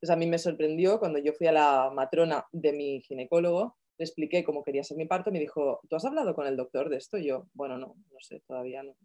[0.00, 4.04] Entonces a mí me sorprendió cuando yo fui a la matrona de mi ginecólogo, le
[4.04, 6.96] expliqué cómo quería ser mi parto, me dijo, ¿tú has hablado con el doctor de
[6.96, 7.18] esto?
[7.18, 8.96] Y yo, bueno, no, no sé, todavía no,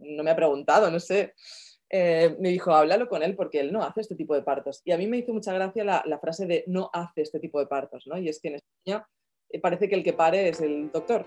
[0.00, 1.32] no me ha preguntado, no sé.
[1.88, 4.82] Eh, me dijo, háblalo con él porque él no hace este tipo de partos.
[4.84, 7.58] Y a mí me hizo mucha gracia la, la frase de no hace este tipo
[7.58, 8.18] de partos, ¿no?
[8.18, 9.08] Y es que en España
[9.48, 11.26] eh, parece que el que pare es el doctor.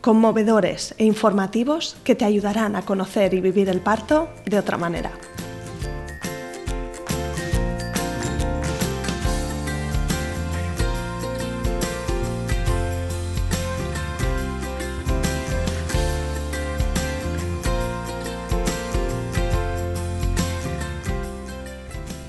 [0.00, 5.10] conmovedores e informativos que te ayudarán a conocer y vivir el parto de otra manera.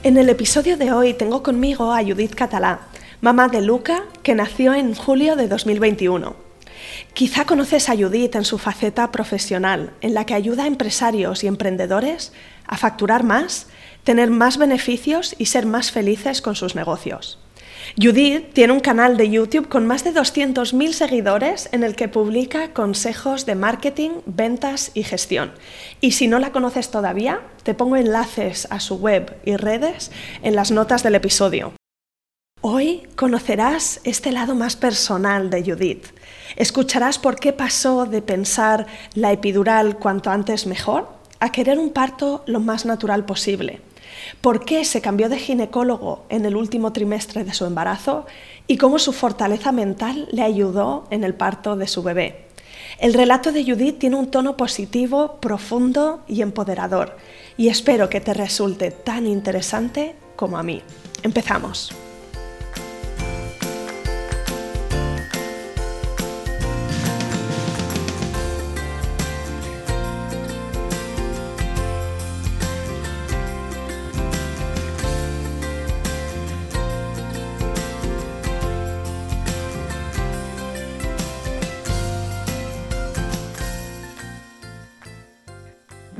[0.02, 2.80] En el episodio de hoy tengo conmigo a Judith Catalá,
[3.22, 6.48] mamá de Luca, que nació en julio de 2021.
[7.14, 11.47] Quizá conoces a Judith en su faceta profesional, en la que ayuda a empresarios y
[11.47, 12.33] emprendedores
[12.66, 13.67] a facturar más,
[14.03, 17.39] tener más beneficios y ser más felices con sus negocios.
[17.97, 22.73] Judith tiene un canal de YouTube con más de 200.000 seguidores en el que publica
[22.73, 25.53] consejos de marketing, ventas y gestión.
[26.02, 30.11] Y si no la conoces todavía, te pongo enlaces a su web y redes
[30.44, 31.73] en las notas del episodio.
[32.61, 36.07] Hoy conocerás este lado más personal de Judith.
[36.55, 41.07] Escucharás por qué pasó de pensar la epidural cuanto antes mejor
[41.39, 43.81] a querer un parto lo más natural posible.
[44.41, 48.25] Por qué se cambió de ginecólogo en el último trimestre de su embarazo
[48.67, 52.45] y cómo su fortaleza mental le ayudó en el parto de su bebé.
[52.97, 57.16] El relato de Judith tiene un tono positivo, profundo y empoderador
[57.55, 60.81] y espero que te resulte tan interesante como a mí.
[61.23, 61.93] Empezamos.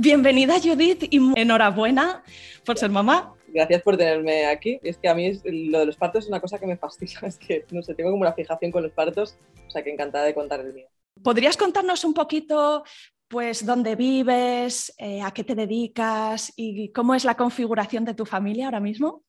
[0.02, 2.24] Bienvenida Judith y enhorabuena
[2.66, 3.36] por ser mamá.
[3.50, 4.80] Gracias por tenerme aquí.
[4.82, 7.20] Es que a mí lo de los partos es una cosa que me fastidia.
[7.28, 10.24] Es que, no sé, tengo como una fijación con los partos, o sea que encantada
[10.24, 10.88] de contar el mío.
[11.22, 12.86] ¿Podrías contarnos un poquito
[13.28, 18.26] pues dónde vives, eh, a qué te dedicas y cómo es la configuración de tu
[18.26, 19.26] familia ahora mismo?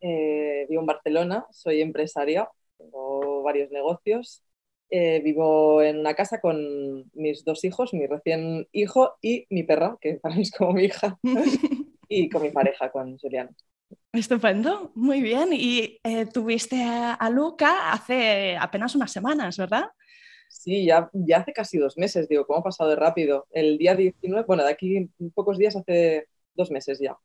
[0.00, 4.44] Eh, vivo en Barcelona, soy empresaria, tengo varios negocios
[4.90, 9.96] eh, vivo en una casa con mis dos hijos, mi recién hijo y mi perra,
[10.00, 11.18] que para mí es como mi hija,
[12.08, 13.54] y con mi pareja, con Julián.
[14.12, 15.50] Estupendo, muy bien.
[15.52, 19.84] Y eh, tuviste a, Luca hace apenas unas semanas, ¿verdad?
[20.48, 23.46] Sí, ya, ya hace casi dos meses, digo, ¿cómo ha pasado de rápido?
[23.52, 27.16] El día 19, bueno, de aquí pocos días, hace dos meses ya.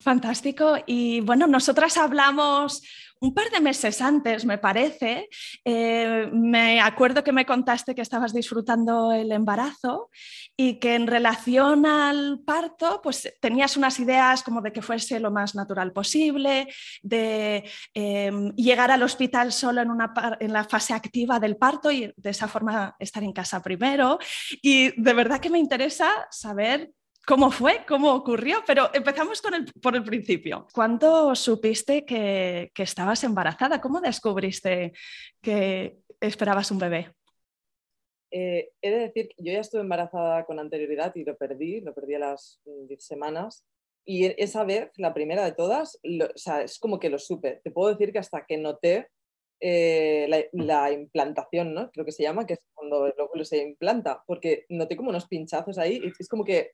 [0.00, 0.76] Fantástico.
[0.86, 2.82] Y bueno, nosotras hablamos
[3.20, 5.28] un par de meses antes, me parece.
[5.64, 10.10] Eh, me acuerdo que me contaste que estabas disfrutando el embarazo
[10.56, 15.30] y que en relación al parto, pues tenías unas ideas como de que fuese lo
[15.30, 16.68] más natural posible,
[17.02, 22.12] de em, llegar al hospital solo en, una, en la fase activa del parto y
[22.16, 24.18] de esa forma estar en casa primero.
[24.60, 26.90] Y de verdad que me interesa saber
[27.26, 29.42] cómo fue, cómo ocurrió, pero empezamos
[29.82, 30.66] por el principio.
[30.72, 33.80] ¿Cuándo supiste que, estabas embarazada?
[33.80, 34.92] ¿Cómo descubriste
[35.42, 37.12] que esperabas un bebé?
[38.30, 41.94] Eh, he de decir que yo ya estuve embarazada con anterioridad y lo perdí, lo
[41.94, 43.64] perdí a las 10 semanas.
[44.04, 47.60] Y e, esa vez, la primera de todas, es como que lo supe.
[47.64, 49.08] Te puedo decir que hasta que noté
[49.58, 51.90] eh, la, implantación, ¿no?
[51.90, 55.26] Creo que se llama, que es cuando el óvulo se implanta, porque noté como unos
[55.26, 56.72] pinchazos ahí y es como que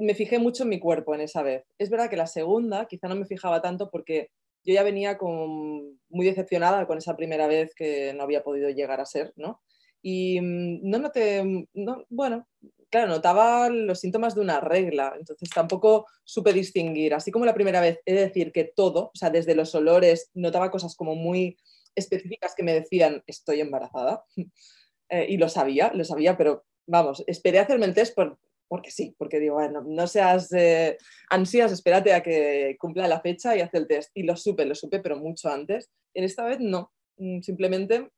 [0.00, 1.64] me fijé mucho en mi cuerpo en esa vez.
[1.78, 4.30] Es verdad que la segunda quizá no me fijaba tanto porque
[4.64, 9.06] yo ya venía muy decepcionada con esa primera vez que no había podido llegar a
[9.06, 9.62] ser, ¿no?
[10.02, 12.46] Y mm, no noté, mm, no, bueno,
[12.90, 17.80] claro, notaba los síntomas de una regla, entonces tampoco supe distinguir, así como la primera
[17.80, 21.56] vez, he de decir que todo, o sea, desde los olores, notaba cosas como muy
[21.94, 24.24] específicas que me decían, estoy embarazada,
[25.08, 28.90] eh, y lo sabía, lo sabía, pero vamos, esperé a hacerme el test por, porque
[28.90, 30.98] sí, porque digo, bueno, no seas eh,
[31.30, 34.10] ansias, espérate a que cumpla la fecha y haz el test.
[34.14, 35.90] Y lo supe, lo supe, pero mucho antes.
[36.14, 38.10] En esta vez no, mm, simplemente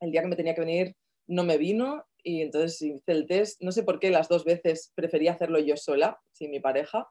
[0.00, 0.94] el día que me tenía que venir
[1.26, 3.60] no me vino y entonces hice el test.
[3.60, 7.08] No sé por qué las dos veces prefería hacerlo yo sola, sin mi pareja.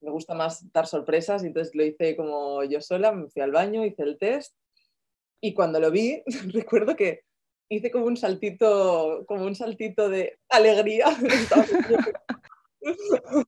[0.00, 3.50] Me gusta más dar sorpresas, y entonces lo hice como yo sola, me fui al
[3.50, 4.54] baño, hice el test
[5.40, 6.22] y cuando lo vi,
[6.52, 7.22] recuerdo que
[7.68, 11.06] hice como un saltito, como un saltito de alegría.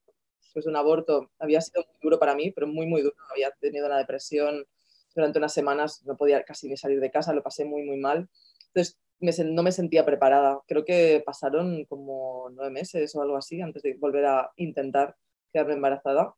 [0.52, 3.14] pues un aborto había sido muy duro para mí, pero muy, muy duro.
[3.30, 4.66] Había tenido una depresión
[5.14, 8.28] durante unas semanas, no podía casi ni salir de casa, lo pasé muy, muy mal.
[8.68, 10.60] Entonces, no me sentía preparada.
[10.66, 15.16] Creo que pasaron como nueve meses o algo así antes de volver a intentar
[15.52, 16.34] quedarme embarazada.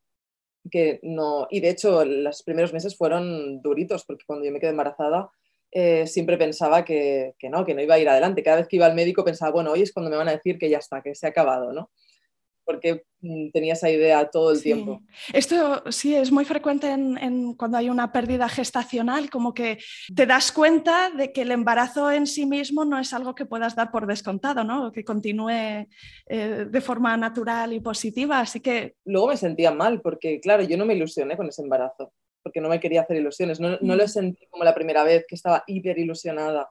[0.71, 4.71] Que no, y de hecho, los primeros meses fueron duritos, porque cuando yo me quedé
[4.71, 5.29] embarazada,
[5.73, 8.43] eh, siempre pensaba que, que, no, que no iba a ir adelante.
[8.43, 10.57] Cada vez que iba al médico pensaba, bueno, hoy es cuando me van a decir
[10.57, 11.89] que ya está, que se ha acabado, ¿no?
[12.65, 15.01] porque mm, tenía esa idea todo el tiempo.
[15.33, 19.79] Esto sí es muy frecuente en, cuando hay una pérdida gestacional, como que
[20.15, 23.75] te das cuenta de que el embarazo en sí mismo no es algo que puedas
[23.75, 24.91] dar por descontado, ¿no?
[24.91, 25.87] que continúe
[26.27, 28.39] eh, de forma natural y positiva.
[28.39, 28.95] Así que...
[29.05, 32.69] Luego me sentía mal porque, claro, yo no me ilusioné con ese embarazo porque no
[32.69, 33.59] me quería hacer ilusiones.
[33.59, 34.09] No, no lo mm.
[34.09, 36.69] sentí como la primera vez que estaba hiper ilusionada.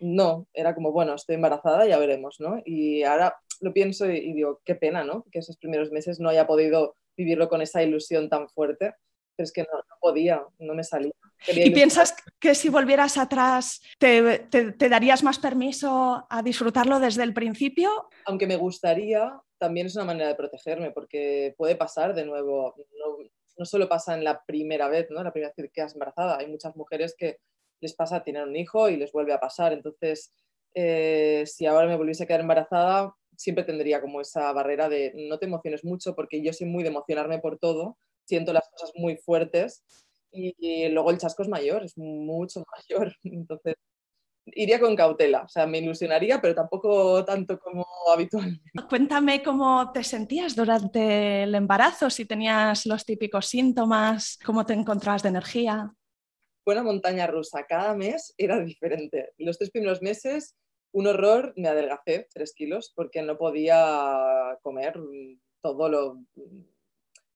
[0.00, 2.60] No, era como, bueno, estoy embarazada, ya veremos, ¿no?
[2.64, 5.26] Y ahora lo pienso y, digo, qué pena, ¿no?
[5.30, 8.94] Que esos primeros meses no haya podido vivirlo con esa ilusión tan fuerte.
[9.36, 9.68] Pero es que no,
[10.00, 11.12] podía, no me salía.
[11.46, 14.48] ¿Y piensas que si volvieras atrás te,
[14.88, 18.08] darías más permiso a disfrutarlo desde el principio?
[18.26, 22.74] Aunque me gustaría, también es una manera de protegerme, porque puede pasar de nuevo.
[22.76, 23.16] No,
[23.60, 25.22] no solo pasa en la primera vez, ¿no?
[25.22, 26.38] La primera vez que quedas embarazada.
[26.38, 27.36] Hay muchas mujeres que
[27.82, 29.74] les pasa tener un hijo y les vuelve a pasar.
[29.74, 30.32] Entonces,
[30.74, 35.38] eh, si ahora me volviese a quedar embarazada, siempre tendría como esa barrera de no
[35.38, 39.18] te emociones mucho porque yo soy muy de emocionarme por todo, siento las cosas muy
[39.18, 39.84] fuertes
[40.32, 43.14] y, luego el chasco es mayor, es mucho mayor.
[43.24, 43.74] Entonces,
[44.54, 48.70] iría con cautela, o sea, me ilusionaría, pero tampoco tanto como habitualmente.
[48.88, 55.22] Cuéntame cómo te sentías durante el embarazo, si tenías los típicos síntomas, cómo te encontrabas
[55.22, 55.92] de energía.
[56.64, 59.32] Fue una montaña rusa, cada mes era diferente.
[59.38, 60.56] Los tres primeros meses
[60.92, 64.94] un horror, me adelgacé tres kilos porque no podía comer
[65.62, 66.22] todo lo...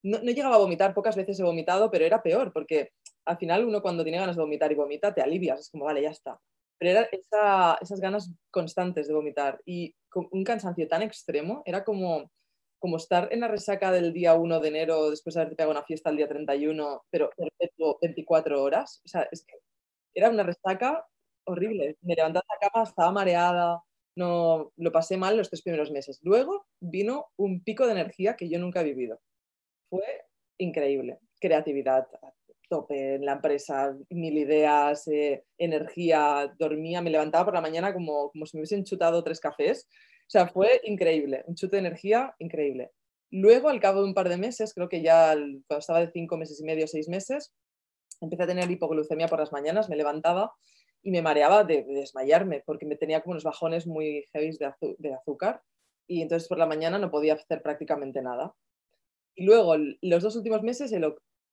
[0.03, 2.91] No, llegaba a vomitar, pocas veces he vomitado, pero era peor porque
[3.25, 6.03] al final uno cuando tiene ganas de vomitar y vomita, te alivias, es como, vale,
[6.03, 6.39] ya está.
[6.85, 7.09] Pero era
[7.81, 9.95] esas ganas constantes de vomitar y
[10.33, 12.31] un cansancio tan extremo, era como,
[12.79, 15.85] como estar en la resaca del día 1 de enero después de haberte pegado una
[15.85, 19.01] fiesta el día 31, pero perfecto 24 horas.
[19.03, 19.55] O sea, es que
[20.13, 21.07] era una resaca
[21.45, 21.97] horrible.
[22.03, 23.83] Me levantaba de la cama, estaba mareada,
[24.15, 26.21] no, lo pasé mal los tres primeros meses.
[26.23, 29.19] Luego vino un pico de energía que yo nunca he vivido.
[29.89, 30.05] Fue
[30.59, 31.19] increíble.
[31.41, 32.07] Creatividad
[32.89, 38.47] en la empresa, mil ideas, eh, energía, dormía, me levantaba por la mañana como, como
[38.47, 39.89] si me hubiesen chutado tres cafés.
[40.27, 42.91] O sea, fue increíble, un chute de energía increíble.
[43.31, 46.37] Luego, al cabo de un par de meses, creo que ya cuando estaba de cinco
[46.37, 47.53] meses y medio, seis meses,
[48.21, 50.53] empecé a tener hipoglucemia por las mañanas, me levantaba
[51.03, 54.57] y me mareaba de, desmayarme porque me tenía como unos bajones muy heavy
[54.99, 55.63] de, azúcar
[56.07, 58.55] y entonces por la mañana no podía hacer prácticamente nada.
[59.35, 61.05] Y luego los dos últimos meses, el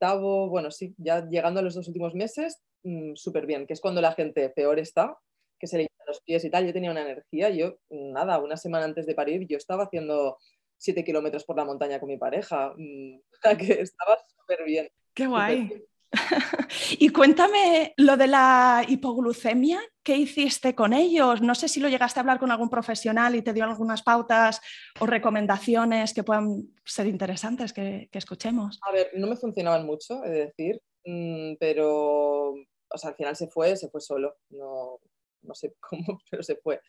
[0.02, 3.82] octavo, bueno, sí, ya llegando a los dos últimos meses, mm, súper bien, que es
[3.82, 5.16] cuando la gente peor está,
[5.60, 6.66] que se le llenan los pies y tal.
[6.66, 10.38] Yo tenía una energía, yo, nada, una semana antes de parir, yo estaba haciendo
[10.78, 13.20] siete kilómetros por la montaña con mi pareja, mm,
[13.60, 14.90] que estaba súper bien.
[15.14, 15.86] Qué guay.
[17.00, 21.42] y cuéntame lo de la hipoglucemia, ¿qué hiciste con ellos?
[21.42, 24.62] No sé si lo llegaste a hablar con algún profesional y te dio algunas pautas
[25.00, 28.80] o recomendaciones que puedan ser interesantes que, escuchemos.
[28.88, 32.56] A ver, no me funcionaban mucho, es decir, mm, pero
[32.94, 35.00] o sea, al final se fue, se fue solo, no,
[35.42, 36.82] no sé cómo, pero se fue.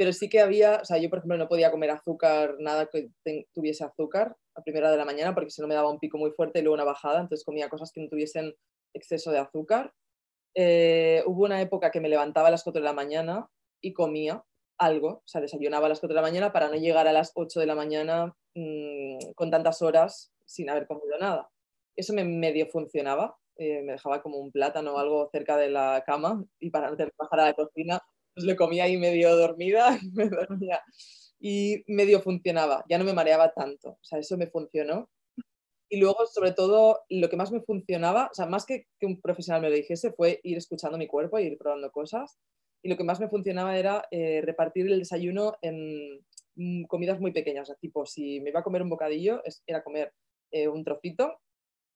[0.00, 3.10] Pero sí que había, o sea, yo por ejemplo no podía comer azúcar, nada que
[3.52, 6.30] tuviese azúcar a primera de la mañana porque si no me daba un pico muy
[6.30, 8.54] fuerte y luego una bajada, entonces comía cosas que no tuviesen
[8.94, 9.92] exceso de azúcar.
[10.54, 13.50] Eh, hubo una época que me levantaba a las 4 de la mañana
[13.82, 14.42] y comía
[14.78, 17.32] algo, o sea, desayunaba a las 4 de la mañana para no llegar a las
[17.34, 21.50] 8 de la mañana mm, con tantas horas sin haber comido nada.
[21.94, 26.02] Eso me medio funcionaba, eh, me dejaba como un plátano o algo cerca de la
[26.06, 28.00] cama y para no tener que bajar a la cocina,
[28.34, 29.98] pues le comía ahí medio dormida
[31.40, 35.08] y medio funcionaba, ya no me mareaba tanto, o sea, eso me funcionó.
[35.92, 39.20] Y luego, sobre todo, lo que más me funcionaba, o sea, más que que un
[39.20, 42.38] profesional me lo dijese, fue ir escuchando mi cuerpo y ir probando cosas.
[42.82, 46.20] Y lo que más me funcionaba era eh, repartir el desayuno en
[46.54, 49.82] mm, comidas muy pequeñas, o sea, tipo, si me iba a comer un bocadillo, era
[49.82, 50.12] comer
[50.52, 51.40] eh, un trocito,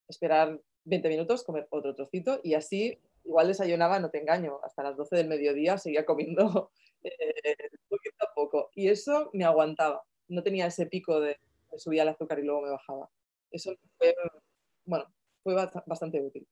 [0.08, 4.96] esperar 20 minutos, comer otro trocito y así igual desayunaba, no te engaño, hasta las
[4.96, 6.70] 12 del mediodía seguía comiendo
[7.02, 7.56] eh,
[7.88, 8.70] poquito a poco.
[8.74, 10.02] Y eso me aguantaba.
[10.28, 11.38] No tenía ese pico de,
[11.76, 13.10] subir el azúcar y luego me bajaba.
[13.50, 14.14] Eso fue,
[14.84, 15.06] bueno,
[15.42, 15.54] fue
[15.86, 16.46] bastante útil.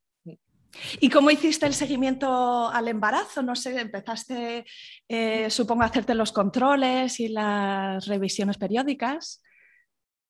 [1.01, 3.43] ¿Y cómo hiciste el seguimiento al embarazo?
[3.43, 4.65] No sé, empezaste,
[5.07, 9.43] eh, supongo, a hacerte los controles y las revisiones periódicas.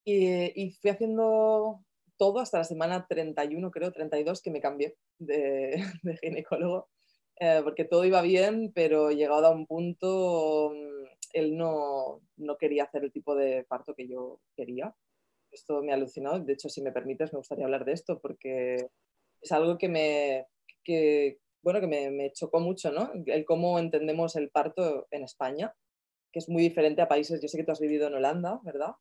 [0.04, 1.84] Y, y, fui haciendo
[2.22, 5.74] todo hasta la semana 31, creo, 32, que me cambié de,
[6.04, 6.88] de ginecólogo,
[7.40, 12.84] eh, porque todo iba bien, pero llegado a un punto, mm, él no, no, quería
[12.84, 14.94] hacer el tipo de parto que yo quería.
[15.50, 16.38] Esto me ha alucinado.
[16.38, 18.86] De hecho, si me permites, me gustaría hablar de esto, porque
[19.40, 20.46] es algo que me,
[20.84, 23.10] que, bueno, que me, me chocó mucho, ¿no?
[23.26, 25.74] El cómo entendemos el parto en España,
[26.30, 28.92] que es muy diferente a países, yo sé que tú has vivido en Holanda, ¿verdad?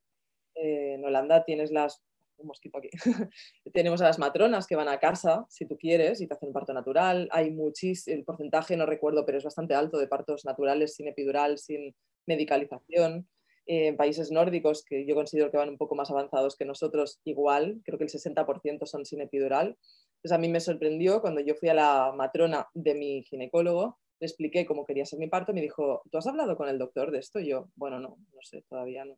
[0.55, 2.01] Eh, en Holanda tienes las
[2.41, 2.89] un mosquito aquí.
[3.73, 6.73] Tenemos a las matronas que van a casa, si tú quieres, y te hacen parto
[6.73, 7.29] natural.
[7.31, 11.57] Hay muchísimo, el porcentaje no recuerdo, pero es bastante alto de partos naturales sin epidural,
[11.57, 11.95] sin
[12.25, 13.27] medicalización.
[13.67, 17.19] Eh, en países nórdicos, que yo considero que van un poco más avanzados que nosotros,
[17.23, 19.77] igual, creo que el 60% son sin epidural.
[20.17, 24.27] Entonces a mí me sorprendió cuando yo fui a la matrona de mi ginecólogo, le
[24.27, 27.19] expliqué cómo quería ser mi parto, me dijo, ¿tú has hablado con el doctor de
[27.19, 27.39] esto?
[27.39, 29.17] Y yo, bueno, no, no sé, todavía no.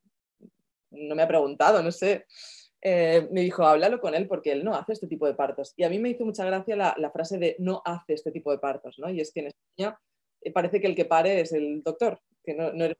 [0.92, 2.26] No me ha preguntado, no sé.
[2.86, 5.74] Eh, me dijo, háblalo con él porque él no hace este tipo de partos.
[5.78, 8.52] Y a mí me hizo mucha gracia la, la frase de no hace este tipo
[8.52, 9.10] de partos, ¿no?
[9.10, 9.98] Y es que en España
[10.42, 12.98] eh, parece que el que pare es el doctor, que no, no, eres,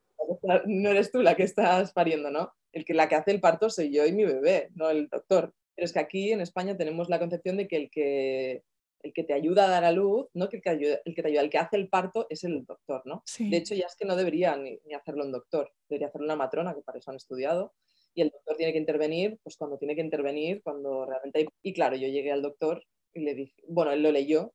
[0.66, 2.54] no, eres, tú la que estás pariendo, ¿no?
[2.72, 5.54] El que, la que hace el parto soy yo y mi bebé, no el doctor.
[5.76, 8.64] Pero es que aquí en España tenemos la concepción de que el que,
[9.02, 11.22] el que te ayuda a dar a luz, no que el que, ayuda, el que
[11.24, 13.22] te ayuda, el que hace el parto es el doctor, ¿no?
[13.26, 13.50] Sí.
[13.50, 16.38] De hecho, ya es que no debería ni, ni hacerlo un doctor, debería hacerlo una
[16.38, 17.74] matrona, que para eso han estudiado
[18.14, 21.48] y el doctor tiene que intervenir, pues cuando tiene que intervenir, cuando realmente hay...
[21.64, 24.54] Y claro, yo llegué al doctor y le dije, bueno, él lo leyó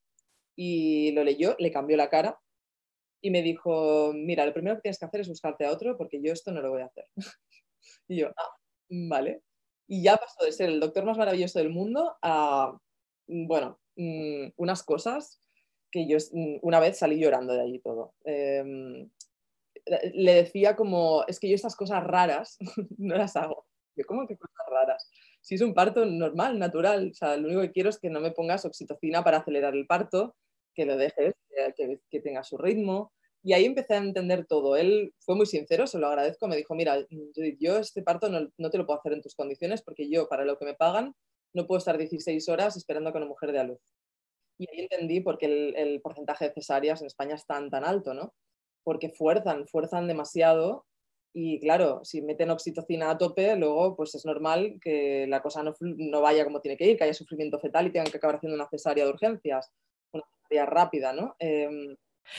[0.56, 2.38] y lo leyó, le cambió la cara
[3.20, 6.22] y me dijo, mira, lo primero que tienes que hacer es buscarte a otro porque
[6.22, 7.04] yo esto no lo voy a hacer.
[8.08, 8.50] y yo, ah,
[8.88, 9.42] vale.
[9.88, 12.78] Y ya pasó de ser el doctor más maravilloso del mundo a,
[13.26, 15.40] bueno, mm, unas cosas
[15.90, 18.14] que yo mm, una vez salí llorando de allí todo.
[18.24, 19.08] Eh,
[20.14, 22.58] le decía como, es que yo estas cosas raras
[22.98, 23.66] no las hago.
[23.96, 25.10] Yo, ¿cómo que cosas raras?
[25.40, 28.20] Si es un parto normal, natural, o sea, lo único que quiero es que no
[28.20, 30.36] me pongas oxitocina para acelerar el parto,
[30.74, 31.34] que lo dejes,
[32.10, 33.12] que, tenga su ritmo.
[33.42, 34.76] Y ahí empecé a entender todo.
[34.76, 36.48] Él fue muy sincero, se lo agradezco.
[36.48, 36.98] Me dijo, mira,
[37.58, 40.44] yo este parto no, no, te lo puedo hacer en tus condiciones porque yo, para
[40.44, 41.14] lo que me pagan,
[41.54, 43.80] no puedo estar 16 horas esperando a que una mujer dé a luz.
[44.58, 47.84] Y ahí entendí por qué el, el porcentaje de cesáreas en España es tan, tan
[47.84, 48.34] alto, ¿no?
[48.88, 50.86] Porque fuerzan, fuerzan demasiado
[51.34, 55.74] y claro, si meten oxitocina a tope, luego pues es normal que la cosa no,
[55.80, 58.54] no, vaya como tiene que ir, que haya sufrimiento fetal y tengan que acabar haciendo
[58.54, 59.70] una cesárea de urgencias,
[60.10, 61.36] una cesárea rápida, ¿no?
[61.38, 61.68] Eh,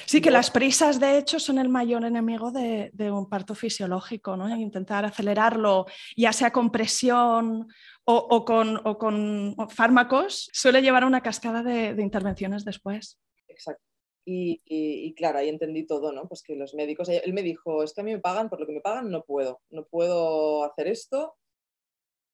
[0.05, 4.37] Sí, que las prisas, de hecho, son el mayor enemigo de, de un parto fisiológico,
[4.37, 4.49] ¿no?
[4.55, 7.67] Intentar acelerarlo, ya sea con presión
[8.05, 13.19] o, o, con, o con, fármacos, suele llevar a una cascada de, de intervenciones después.
[13.47, 13.88] Exacto.
[14.31, 16.27] Y, y, y, claro, ahí entendí todo, ¿no?
[16.27, 18.67] Pues que los médicos, él me dijo, es que a mí me pagan, por lo
[18.67, 21.35] que me pagan no puedo, no puedo hacer esto.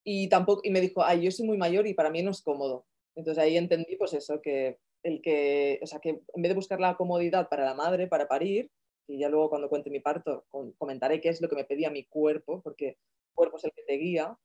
[0.04, 2.42] Y tampoco, y me dijo, ay, yo soy muy mayor y para mí no es
[2.42, 2.86] cómodo.
[3.16, 6.82] Entonces ahí entendí, pues eso, que el que, o sea, que en vez de buscar
[6.82, 8.70] la comodidad para la madre, para parir,
[9.08, 10.46] y ya luego cuando cuente mi parto
[10.78, 13.84] comentaré qué es lo que me pedía mi cuerpo, porque el cuerpo es el que
[13.84, 14.38] te guía.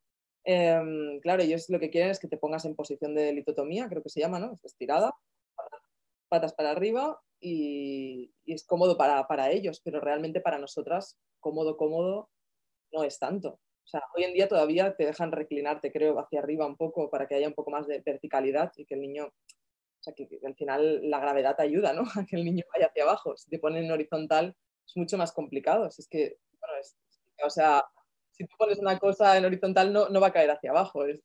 [0.45, 4.04] Eh, claro, ellos lo que quieren es que te pongas en posición de litotomía, creo
[4.04, 4.57] que se llama, ¿no?
[4.62, 5.16] Estirada,
[6.30, 12.30] patas para arriba y, es cómodo para, para, ellos, pero realmente para nosotras, cómodo, cómodo,
[12.92, 13.60] no es tanto.
[13.84, 17.26] O sea, hoy en día todavía te dejan reclinarte, creo, hacia arriba un poco para
[17.26, 20.40] que haya un poco más de verticalidad y que el niño, o sea, que, que
[20.46, 22.02] al final la gravedad te ayuda, ¿no?
[22.16, 23.37] A que el niño vaya hacia abajo.
[23.37, 24.56] Si te ponen en horizontal
[24.90, 25.87] es mucho más complicado.
[25.87, 26.38] Es que,
[27.44, 27.84] o sea,
[28.32, 31.04] si tú pones una cosa en horizontal no, no va a caer hacia abajo.
[31.04, 31.20] Es,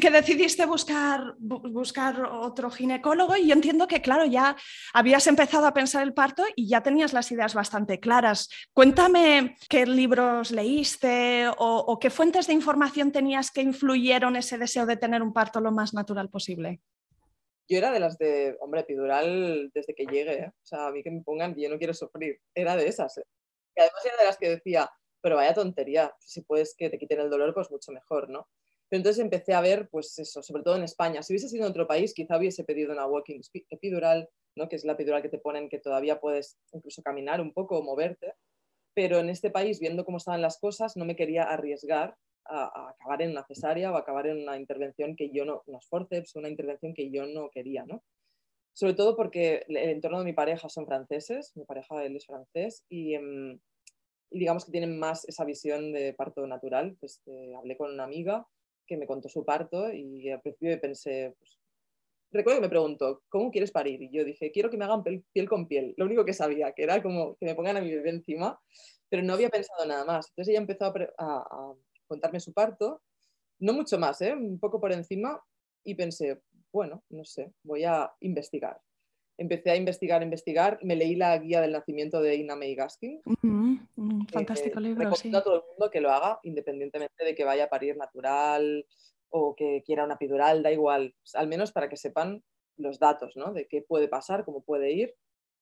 [0.00, 4.56] que decidiste buscar, buscar otro ginecólogo y yo entiendo que, claro, ya
[4.94, 8.48] habías empezado a pensar el parto y ya tenías las ideas bastante claras.
[8.72, 14.96] Cuéntame qué libros leíste o, qué fuentes de información tenías que influyeron ese deseo de
[14.96, 16.80] tener un parto lo más natural posible.
[17.68, 20.48] Yo era de las de, hombre, epidural desde que llegue, ¿eh?
[20.48, 23.18] o sea, a mí que me pongan, yo no quiero sufrir, era de esas.
[23.18, 23.24] ¿eh?
[23.76, 24.88] Además era de las que decía,
[25.20, 28.48] pero vaya tontería, si puedes que te quiten el dolor, pues mucho mejor, ¿no?
[28.92, 31.22] Pero entonces empecé a ver, pues eso, sobre todo en España.
[31.22, 34.68] Si hubiese sido en otro país, quizá hubiese pedido una walking epidural, ¿no?
[34.68, 37.82] que es la epidural que te ponen que todavía puedes incluso caminar un poco o
[37.82, 38.34] moverte.
[38.92, 43.22] Pero en este país, viendo cómo estaban las cosas, no me quería arriesgar a, acabar
[43.22, 46.92] en una cesárea o acabar en una intervención que yo no, unos forceps, una intervención
[46.92, 48.04] que yo no quería, ¿no?
[48.74, 52.84] Sobre todo porque el entorno de mi pareja son franceses, mi pareja él es francés
[52.90, 53.58] y, em,
[54.30, 56.94] y digamos que tienen más esa visión de parto natural.
[57.00, 58.46] Pues eh, hablé con una amiga
[58.86, 61.58] que me contó su parto y al principio pensé, pues,
[62.32, 64.02] recuerdo que me preguntó, ¿cómo quieres parir?
[64.02, 65.94] Y yo dije, quiero que me hagan piel con piel.
[65.96, 68.60] Lo único que sabía, que era como que me pongan a mi bebé encima,
[69.08, 70.28] pero no había pensado nada más.
[70.30, 71.74] Entonces ella empezó a, a,
[72.06, 73.02] contarme su parto,
[73.58, 74.34] no mucho más, ¿eh?
[74.34, 75.42] un poco por encima,
[75.84, 76.40] y pensé,
[76.72, 78.80] bueno, no sé, voy a investigar.
[79.38, 83.20] Empecé a investigar, investigar, me leí la guía del nacimiento de Ina May Gaskin.
[84.30, 87.68] fantástico libro, Recomiendo a todo el mundo que lo haga, independientemente de que vaya a
[87.68, 88.86] parir natural
[89.30, 92.42] o que quiera una epidural, da igual, al menos para que sepan
[92.76, 93.52] los datos, ¿no?
[93.52, 95.14] De qué puede pasar, cómo puede ir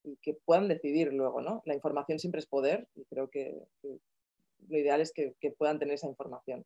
[0.03, 1.63] y que puedan decidir luego, ¿no?
[1.65, 3.57] La información siempre es poder y creo que,
[4.69, 6.65] lo ideal es que, puedan tener esa información.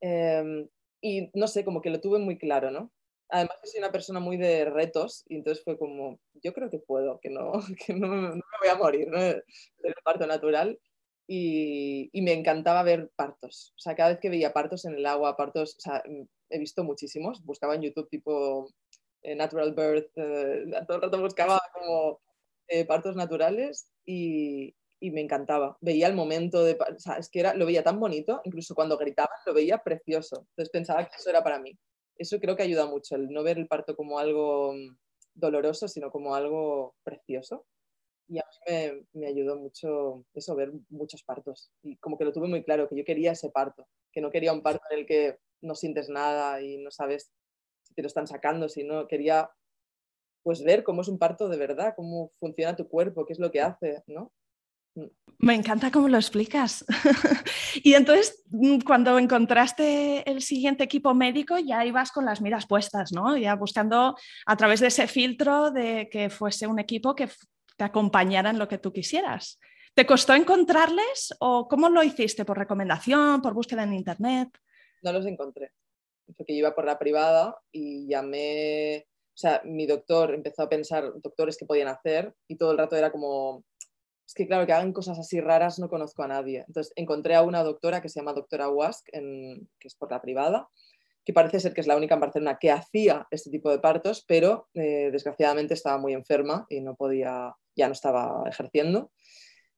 [0.00, 0.68] Em,
[1.00, 2.90] y no sé, como que lo tuve muy claro, ¿no?
[3.32, 7.18] Además, soy una persona muy de retos y entonces fue como, yo creo que puedo,
[7.18, 7.52] que no,
[7.86, 9.18] que no, me voy a morir ¿no?
[9.18, 9.42] del
[10.04, 10.78] parto natural.
[11.26, 13.72] Y, y, me encantaba ver partos.
[13.76, 16.02] O sea, cada vez que veía partos en el agua, partos, o sea,
[16.50, 17.42] he visto muchísimos.
[17.44, 18.68] Buscaba en YouTube tipo
[19.22, 22.20] eh, Natural Birth, eh, todo el rato buscaba como
[22.68, 25.78] eh, partos naturales y, y, me encantaba.
[25.80, 28.98] Veía el momento de, o sea, es que era, lo veía tan bonito, incluso cuando
[28.98, 30.46] gritaban lo veía precioso.
[30.50, 31.78] Entonces pensaba que eso era para mí
[32.22, 34.96] eso creo que ayuda mucho, el no ver el parto como algo mm,
[35.34, 37.66] doloroso, sino como algo precioso.
[38.28, 41.70] Y a mí me, ayudó mucho eso, ver muchos partos.
[41.82, 44.52] Y como que lo tuve muy claro, que yo quería ese parto, que no quería
[44.52, 47.30] un parto en el que no sientes nada y no sabes
[47.82, 49.50] si te lo están sacando, sino quería
[50.42, 53.50] pues ver cómo es un parto de verdad, cómo funciona tu cuerpo, qué es lo
[53.50, 54.32] que hace, ¿no?
[55.38, 56.84] Me encanta cómo lo explicas.
[57.82, 63.12] y entonces, mm, cuando encontraste el siguiente equipo médico, ya ibas con las miras puestas,
[63.12, 63.36] ¿no?
[63.36, 67.28] Ya buscando a través de ese filtro de que fuese un equipo que
[67.76, 69.58] te acompañara en lo que tú quisieras.
[69.94, 72.44] ¿Te costó encontrarles o cómo lo hiciste?
[72.44, 74.48] ¿Por recomendación, por búsqueda en internet?
[75.02, 75.72] No los encontré.
[76.36, 81.12] Porque yo iba por la privada y llamé, o sea, mi doctor empezó a pensar
[81.20, 83.64] doctores que podían hacer y todo el rato era como,
[84.32, 86.64] es que claro, que hagan cosas así raras no conozco a nadie.
[86.66, 90.70] Entonces encontré a una doctora que se llama doctora Wask, que es por la privada,
[91.22, 94.24] que parece ser que es la única en Barcelona que hacía este tipo de partos,
[94.26, 99.12] pero eh, desgraciadamente estaba muy enferma y no podía, ya no estaba ejerciendo.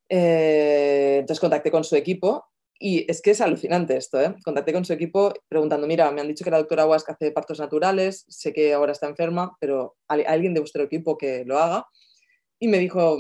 [0.08, 2.44] Eh, entonces contacté con su equipo
[2.78, 4.36] y es que es alucinante esto, ¿eh?
[4.44, 7.58] Contacté con su equipo preguntando, mira, me han dicho que la doctora Wask hace partos
[7.58, 11.88] naturales, sé que ahora está enferma, pero hay alguien de vuestro equipo que lo haga.
[12.60, 13.18] Y me dijo,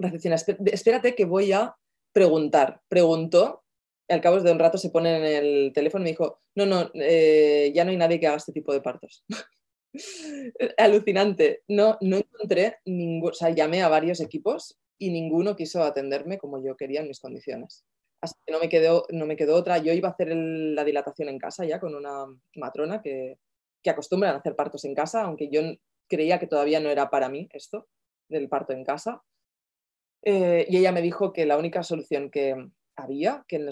[0.00, 0.34] recepción,
[0.66, 1.76] espérate que voy a
[2.12, 2.80] preguntar.
[2.88, 3.62] Preguntó,
[4.08, 6.90] al cabo de un rato se pone en el teléfono y me dijo, no, no,
[6.94, 9.24] eh, ya no hay nadie que haga este tipo de partos.
[10.78, 11.62] Alucinante.
[11.68, 16.62] No, no encontré ningún, o sea, llamé a varios equipos y ninguno quiso atenderme como
[16.62, 17.84] yo quería en mis condiciones.
[18.20, 19.78] Así que no me quedó, no me otra.
[19.78, 23.38] Yo iba a hacer la dilatación en casa ya con una matrona que,
[23.82, 25.62] que acostumbran a hacer partos en casa, aunque yo
[26.08, 27.88] creía que todavía no era para mí esto
[28.28, 29.22] del parto en casa.
[30.22, 32.54] Eh, y ella me dijo que la única solución que
[32.96, 33.68] había, que,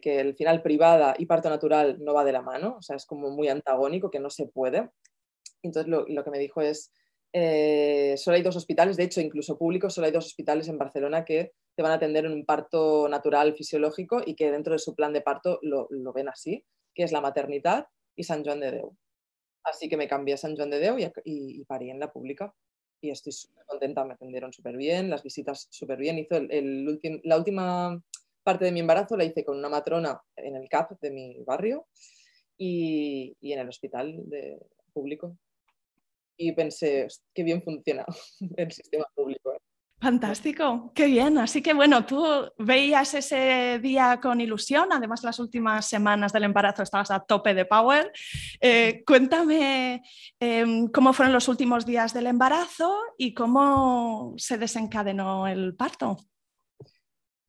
[0.00, 3.06] que, el final privada y parto natural no va de la mano, o sea, es
[3.06, 4.90] como muy antagónico, que no se puede.
[5.62, 6.92] Entonces lo, que me dijo es,
[7.32, 11.24] eh, solo hay dos hospitales, de hecho incluso públicos, solo hay dos hospitales en Barcelona
[11.24, 14.94] que te van a atender en un parto natural fisiológico y que dentro de su
[14.94, 17.86] plan de parto lo, ven así, que es la maternidad
[18.16, 18.96] y San Juan de Deu.
[19.62, 22.54] Así que me cambié a San Juan de Deu y, y parí en la pública
[23.00, 26.18] y estoy súper contenta, me atendieron súper bien, las visitas súper bien.
[26.18, 28.02] Hizo el, la última
[28.42, 31.86] parte de mi embarazo la hice con una matrona en el CAP de mi barrio
[32.56, 34.58] y, y en el hospital de,
[34.92, 35.36] público.
[36.36, 38.04] Y pensé, qué bien funciona
[38.56, 39.52] el sistema público.
[39.52, 39.58] ¿eh?
[40.00, 41.36] Fantástico, qué bien.
[41.36, 42.24] Así que bueno, tú
[42.56, 47.66] veías ese día con ilusión, además las últimas semanas del embarazo estabas a tope de
[47.66, 48.10] power.
[48.62, 50.02] Eh, cuéntame
[50.38, 56.16] em, cómo fueron los últimos días del embarazo y cómo se desencadenó el parto.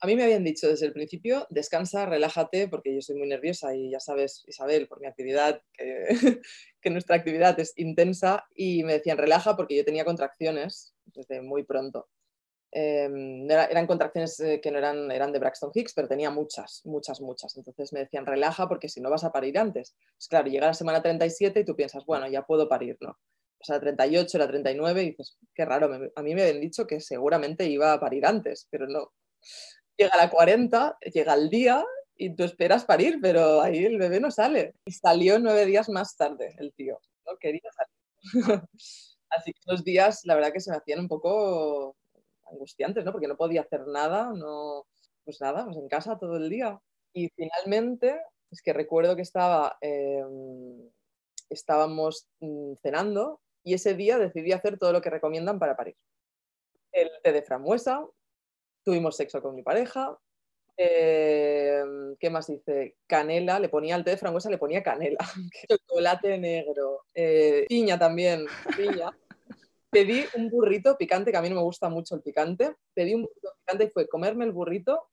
[0.02, 3.74] A mí me habían dicho desde el principio, descansa, relájate, porque yo soy muy nerviosa
[3.74, 6.08] y ya sabes, Isabel, por mi actividad, que,
[6.82, 11.64] que nuestra actividad es intensa, y me decían, relaja, porque yo tenía contracciones desde muy
[11.64, 12.10] pronto.
[12.74, 17.20] Em, eran contracciones eh, que no eran, eran de Braxton Hicks, pero tenía muchas, muchas,
[17.20, 17.58] muchas.
[17.58, 19.96] Entonces me decían, relaja porque si no vas a parir antes.
[20.16, 23.10] Pues claro, llega la semana 37 y tú piensas, bueno, ya puedo parir, ¿no?
[23.10, 26.88] O sea, la 38, la 39 y dices, qué raro, a mí me habían dicho
[26.88, 29.12] que seguramente iba a parir antes, pero no.
[29.98, 34.32] Llega la 40, llega el día y tú esperas parir, pero ahí el bebé no
[34.32, 34.76] sale.
[34.86, 38.62] Y salió nueve días más tarde el tío, no quería salir.
[39.30, 41.96] Así que los días, la verdad que se me hacían un poco
[42.52, 43.12] angustiantes, ¿no?
[43.12, 44.86] Porque no podía hacer nada, no,
[45.24, 46.80] pues nada, pues en casa todo el día.
[47.14, 48.20] Y finalmente,
[48.52, 50.90] es que recuerdo que estaba, em,
[51.50, 55.96] estábamos mm, cenando y ese día decidí hacer todo lo que recomiendan para parir.
[56.92, 58.06] El té de frambuesa,
[58.84, 60.18] tuvimos sexo con mi pareja,
[60.78, 62.96] em, ¿Qué más dice?
[63.08, 65.18] Canela, le ponía al té de frambuesa, le ponía canela.
[65.70, 67.06] Chocolate negro.
[67.14, 69.12] Eh, piña también, piña
[69.92, 72.76] pedí un burrito picante, que a mí no me gusta mucho el picante.
[72.94, 75.10] Pedí un burrito picante y fue comerme el burrito,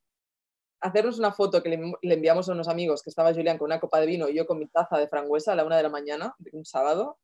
[0.81, 4.01] hacernos una foto que le, enviamos a unos amigos, que estaba Julián con una copa
[4.01, 6.35] de vino y yo con mi taza de frangüesa a la una de la mañana,
[6.39, 7.19] de un sábado.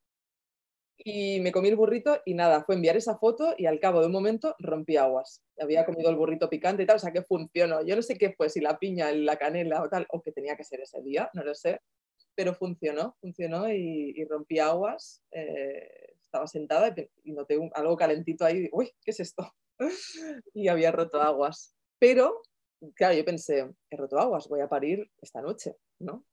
[0.97, 4.07] Y me comí el burrito y nada, fue enviar esa foto y al cabo de
[4.07, 5.43] un momento rompí aguas.
[5.59, 7.85] Había comido el burrito picante y tal, o sea que funcionó.
[7.85, 10.57] Yo no sé qué fue, si la piña, la canela o tal, o que tenía
[10.57, 11.81] que ser ese día, no lo sé,
[12.35, 15.23] pero funcionó, funcionó y, rompí aguas.
[15.33, 16.93] Eh, estaba sentada
[17.23, 19.55] y noté algo calentito ahí, uy, ¿qué es esto?
[20.53, 21.77] y había roto aguas.
[22.01, 22.43] Pero,
[22.95, 26.25] claro, yo pensé, he roto aguas, voy a parir esta noche, ¿no?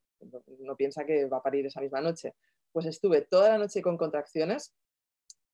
[0.60, 2.34] No piensa que va a parir esa misma noche.
[2.72, 4.74] Pues estuve toda la noche con contracciones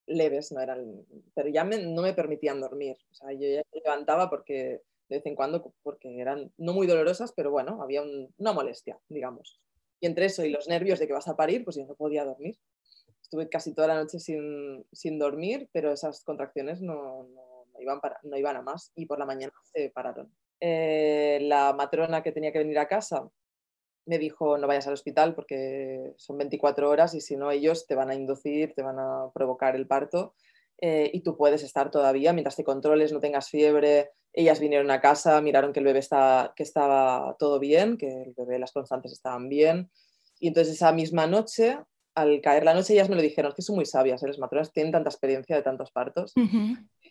[0.05, 1.05] leves, no eran,
[1.35, 2.95] pero ya no me permitían dormir.
[3.11, 6.87] O sea, yo ya me levantaba porque de vez en cuando, porque eran no muy
[6.87, 8.01] dolorosas, pero bueno, había
[8.37, 9.59] una molestia, digamos.
[9.99, 12.23] Y entre eso y los nervios de que vas a parir, pues yo no podía
[12.23, 12.57] dormir
[13.27, 17.27] estuve casi toda la noche sin, dormir, pero esas contracciones no,
[17.77, 20.31] iban no iban a más y por la mañana se pararon.
[20.61, 23.29] Eh, la matrona que tenía que venir a casa
[24.05, 27.95] me dijo no vayas al hospital porque son 24 horas y si no ellos te
[27.95, 30.33] van a inducir, te van a provocar el parto
[30.79, 34.11] eh, y tú puedes estar todavía mientras te controles, no tengas fiebre.
[34.31, 38.33] Ellas vinieron a casa, miraron que el bebé está, que estaba todo bien, que el
[38.37, 39.91] bebé, las constantes estaban bien.
[40.39, 41.77] Y entonces esa misma noche
[42.17, 44.27] al caer la noche ellas me lo dijeron, es que son muy sabias, ¿eh?
[44.27, 46.33] las matronas tienen tanta experiencia de tantos partos,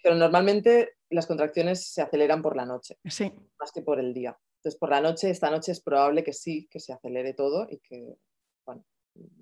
[0.03, 4.37] pero normalmente las contracciones se aceleran por la noche, más que por el día.
[4.57, 7.79] Entonces, por la noche, esta noche es probable que sí, que se acelere todo y
[7.79, 8.17] que,
[8.67, 8.85] bueno,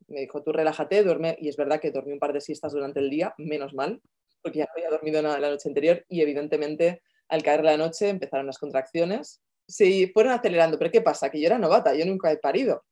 [0.08, 3.00] me dijo, tú relájate, duerme, y es verdad que dormí un par de siestas durante
[3.00, 4.02] el día, menos mal,
[4.42, 8.10] porque ya no había dormido nada la noche anterior y evidentemente al caer la noche
[8.10, 9.40] empezaron las contracciones.
[9.66, 11.30] Sí, fueron acelerando, pero ¿qué pasa?
[11.30, 12.84] Que yo era novata, yo nunca he parido.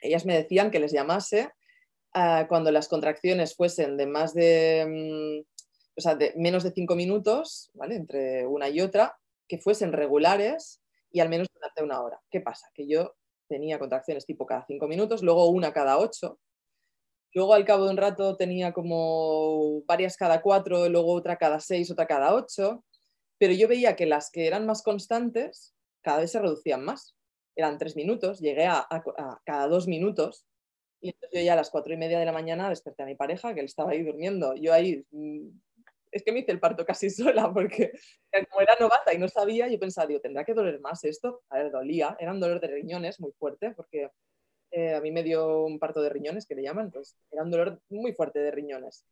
[0.00, 1.52] Ellas me decían que les llamase
[2.48, 5.62] cuando las contracciones fuesen de más de, mm,
[5.96, 7.96] o sea, de menos de cinco minutos, ¿vale?
[7.96, 12.20] Entre una y otra, que fuesen regulares y al menos durante una hora.
[12.30, 12.68] ¿Qué pasa?
[12.74, 13.14] Que yo
[13.48, 16.38] tenía contracciones tipo cada cinco minutos, luego una cada ocho,
[17.34, 21.90] luego al cabo de un rato tenía como varias cada cuatro, luego otra cada seis,
[21.90, 22.84] otra cada ocho,
[23.38, 27.14] pero yo veía que las que eran más constantes cada vez se reducían más.
[27.54, 28.86] Eran tres minutos, llegué a
[29.44, 30.46] cada dos minutos
[31.02, 33.16] y entonces yo ya a las cuatro y media de la mañana desperté a mi
[33.16, 34.54] pareja, que él estaba ahí durmiendo.
[34.54, 35.48] Yo ahí, mm,
[36.12, 37.92] es que me hice el parto casi sola, porque
[38.48, 41.42] como era novata y no sabía, yo pensaba, digo, ¿tendrá que doler más esto?
[41.50, 44.10] A ver, dolía, era un dolor de riñones muy fuerte, porque
[44.70, 47.50] eh, a mí me dio un parto de riñones, que le llaman, entonces era un
[47.50, 49.04] dolor muy fuerte de riñones.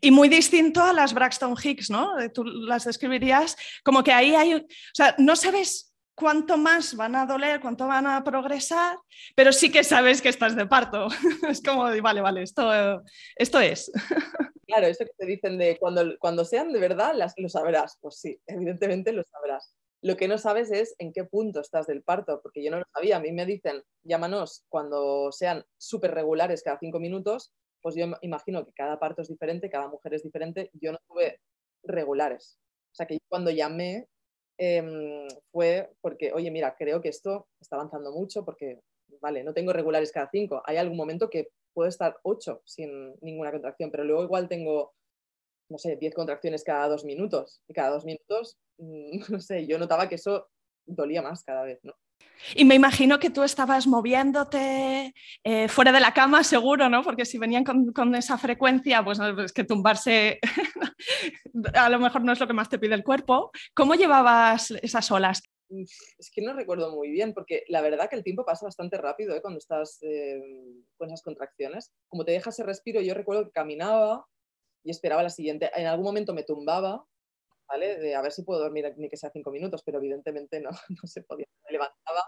[0.00, 2.16] Y muy distinto a las Braxton Hicks, ¿no?
[2.32, 7.26] Tú las describirías como que ahí hay, o sea, no sabes cuánto más van a
[7.26, 8.98] doler, cuánto van a progresar,
[9.34, 11.08] pero sí que sabes que estás de parto.
[11.48, 13.02] es como, vale, vale, esto,
[13.36, 13.90] esto es.
[14.66, 17.98] claro, eso que te dicen de cuando, cuando sean de verdad, las, lo sabrás.
[18.00, 19.74] Pues sí, evidentemente lo sabrás.
[20.02, 22.84] Lo que no sabes es en qué punto estás del parto, porque yo no lo
[22.92, 23.16] sabía.
[23.16, 28.64] A mí me dicen, llámanos cuando sean súper regulares cada cinco minutos, pues yo imagino
[28.64, 30.70] que cada parto es diferente, cada mujer es diferente.
[30.74, 31.40] Yo no tuve
[31.82, 32.58] regulares.
[32.92, 34.08] O sea que cuando llamé
[34.58, 38.80] Em, fue porque, oye, mira, creo que esto está avanzando mucho porque,
[39.20, 40.62] vale, no tengo regulares cada cinco.
[40.66, 44.94] Hay algún momento que puedo estar ocho sin ninguna contracción, pero luego igual tengo,
[45.68, 47.60] no sé, diez contracciones cada dos minutos.
[47.68, 50.48] Y cada dos minutos, no sé, yo notaba que eso
[50.86, 51.94] dolía más cada vez, ¿no?
[52.54, 57.02] Y me imagino que tú estabas moviéndote eh, fuera de la cama, seguro, ¿no?
[57.02, 60.40] Porque si venían con, esa frecuencia, pues es que tumbarse
[61.74, 63.50] a lo mejor no es lo que más te pide el cuerpo.
[63.74, 65.42] ¿Cómo llevabas esas olas?
[65.70, 69.34] es que no recuerdo muy bien, porque la verdad que el tiempo pasa bastante rápido
[69.34, 69.40] ¿eh?
[69.40, 70.40] cuando estás eh,
[70.96, 71.92] con esas contracciones.
[72.08, 74.26] Como te dejas ese respiro, yo recuerdo que caminaba
[74.84, 75.70] y esperaba la siguiente.
[75.74, 77.04] En algún momento me tumbaba,
[77.68, 77.98] ¿vale?
[77.98, 81.06] De a ver si puedo dormir ni que sea cinco minutos, pero evidentemente no, no
[81.06, 81.46] se podía.
[81.66, 82.22] Me levantaba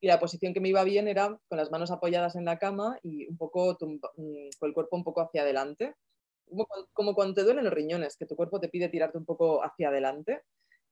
[0.00, 2.98] y la posición que me iba bien era con las manos apoyadas en la cama
[3.02, 3.98] y un poco mm,
[4.58, 5.94] con el cuerpo un poco hacia adelante.
[6.48, 9.62] Como, como, cuando te duelen los riñones, que tu cuerpo te pide tirarte un poco
[9.62, 10.42] hacia adelante.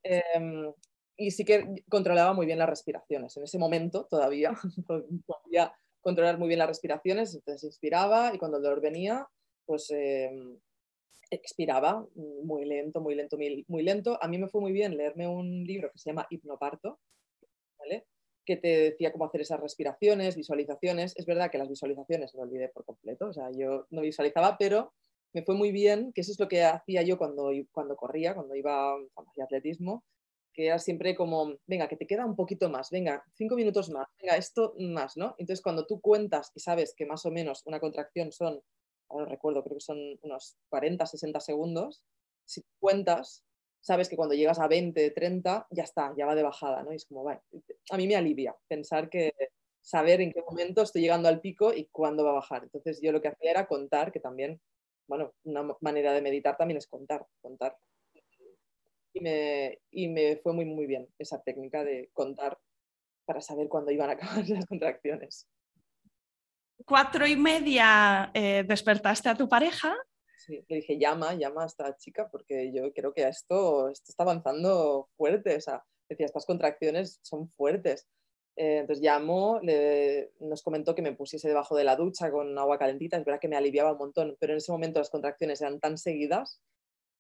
[0.03, 0.73] Em,
[1.17, 3.37] y sí que controlaba muy bien las respiraciones.
[3.37, 4.53] En ese momento todavía
[5.27, 9.27] podía controlar muy bien las respiraciones, entonces inspiraba y cuando el dolor venía,
[9.67, 10.59] pues em,
[11.31, 14.19] expiraba muy lento, muy lento, muy, lento.
[14.23, 16.99] A mí me fue muy bien leerme un libro que se llama Hipnoparto,
[18.45, 21.15] que te decía cómo hacer esas respiraciones, visualizaciones.
[21.17, 24.95] Es verdad que las visualizaciones me olvidé por completo, o sea, yo no visualizaba, pero
[25.35, 28.55] me fue muy bien, que eso es lo que hacía yo cuando, cuando corría, cuando
[28.55, 30.03] iba a atletismo,
[30.55, 34.09] que era siempre como, venga, que te queda un poquito más, venga, cinco minutos más,
[34.21, 35.35] venga, esto más, ¿no?
[35.39, 38.63] Entonces, cuando tú cuentas y sabes que más o menos una contracción son,
[39.09, 42.03] ahora no recuerdo, creo que son unos 40, 60 segundos,
[42.45, 43.45] si cuentas,
[43.81, 46.93] sabes que cuando llegas a 20, 30, ya está, ya va de bajada, ¿no?
[46.93, 47.41] Y es como, vale,
[47.91, 49.33] a mí me alivia pensar que
[49.81, 52.65] saber en qué momento estoy llegando al pico y cuándo va a bajar.
[52.65, 54.61] Entonces, yo lo que hacía era contar, que también,
[55.07, 57.77] bueno, una manera de meditar también es contar, contar
[59.13, 62.59] y me, y me fue muy, muy bien esa técnica de contar
[63.25, 65.47] para saber cuándo iban a acabar las contracciones.
[66.85, 69.97] Cuatro y media eh, despertaste a tu pareja.
[70.37, 74.23] Sí, le dije, llama, llama a esta chica porque yo creo que esto, esto está
[74.23, 75.57] avanzando fuerte.
[75.57, 78.09] O sea, decía, estas contracciones son fuertes.
[78.57, 82.79] Eh, entonces llamó, le, nos comentó que me pusiese debajo de la ducha con agua
[82.79, 83.17] calentita.
[83.17, 85.99] Es verdad que me aliviaba un montón, pero en ese momento las contracciones eran tan
[85.99, 86.61] seguidas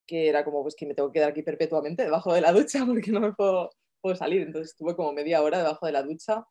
[0.06, 2.80] que era como, pues que me tengo que quedar aquí perpetuamente debajo de la ducha
[2.86, 4.42] porque no me puedo, puedo salir.
[4.42, 6.44] Entonces estuve como media hora debajo de la ducha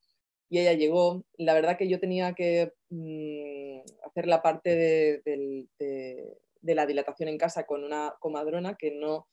[0.50, 1.24] y ella llegó.
[1.38, 7.38] La verdad que yo tenía que mm, hacer la parte de, de, la dilatación en
[7.38, 9.28] casa con una comadrona que no,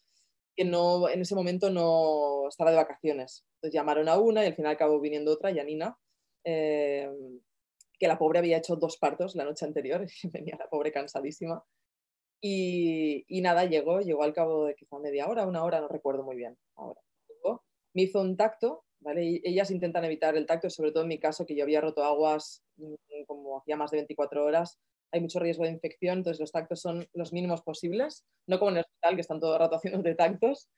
[0.56, 3.44] que no, en ese momento no estaba de vacaciones.
[3.56, 5.96] Entonces llamaron a una y al final acabó viniendo otra, Yanina,
[6.44, 7.10] eh,
[7.98, 11.64] que la pobre había hecho dos partos la noche anterior y venía la pobre cansadísima.
[12.46, 16.36] Y, nada, llegó, llegó al cabo de quizá media hora, una hora, no recuerdo muy
[16.36, 17.00] bien ahora.
[17.94, 18.84] Me hizo un tacto,
[19.16, 22.62] ellas intentan evitar el tacto, sobre todo en mi caso, que yo había roto aguas
[22.76, 22.94] mm,
[23.26, 24.78] como hacía más de 24 horas,
[25.12, 28.78] hay mucho riesgo de infección, entonces los tactos son los mínimos posibles, no como en
[28.78, 30.68] el hospital, que están todo el rato haciendo de tactos,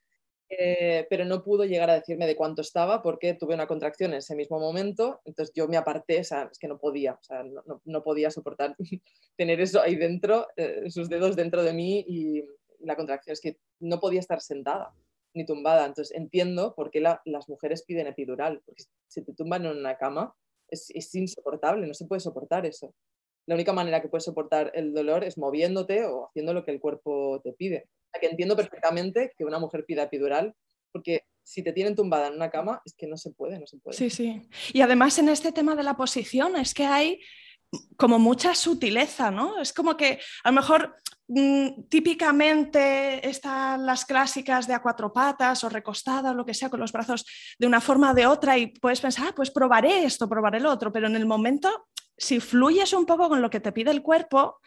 [0.49, 4.19] eh, pero no pudo llegar a decirme de cuánto estaba porque tuve una contracción en
[4.19, 7.43] ese mismo momento, entonces yo me aparté, o sea, es que no podía, o sea,
[7.43, 8.77] no, no, podía soportar
[9.37, 12.45] tener eso ahí dentro, eh, sus dedos dentro de mí y
[12.81, 14.95] la contracción, es que no podía estar sentada
[15.37, 19.77] ni tumbada, entonces entiendo por qué las mujeres piden epidural, porque si te tumban en
[19.77, 20.35] una cama
[20.69, 22.95] es, es insoportable, no se puede soportar eso.
[23.47, 26.81] La única manera que puedes soportar el dolor es moviéndote o haciendo lo que el
[26.81, 30.55] cuerpo te pide que entiendo perfectamente que una mujer pida epidural,
[30.93, 33.79] porque si te tienen tumbada en una cama, es que no se puede, no se
[33.79, 33.97] puede.
[33.97, 34.43] Sí, sí.
[34.73, 37.21] Y además en este tema de la posición es que hay
[37.97, 39.61] como mucha sutileza, ¿no?
[39.61, 40.97] Es como que a lo mejor
[41.29, 46.71] mm, típicamente están las clásicas de a cuatro patas o recostada o lo que sea
[46.71, 47.25] con los brazos
[47.59, 50.71] de una forma o de otra y puedes pensar, ah, pues probaré esto, probaré lo
[50.71, 54.03] otro, pero en el momento, si fluyes un poco con lo que te pide el
[54.03, 54.61] cuerpo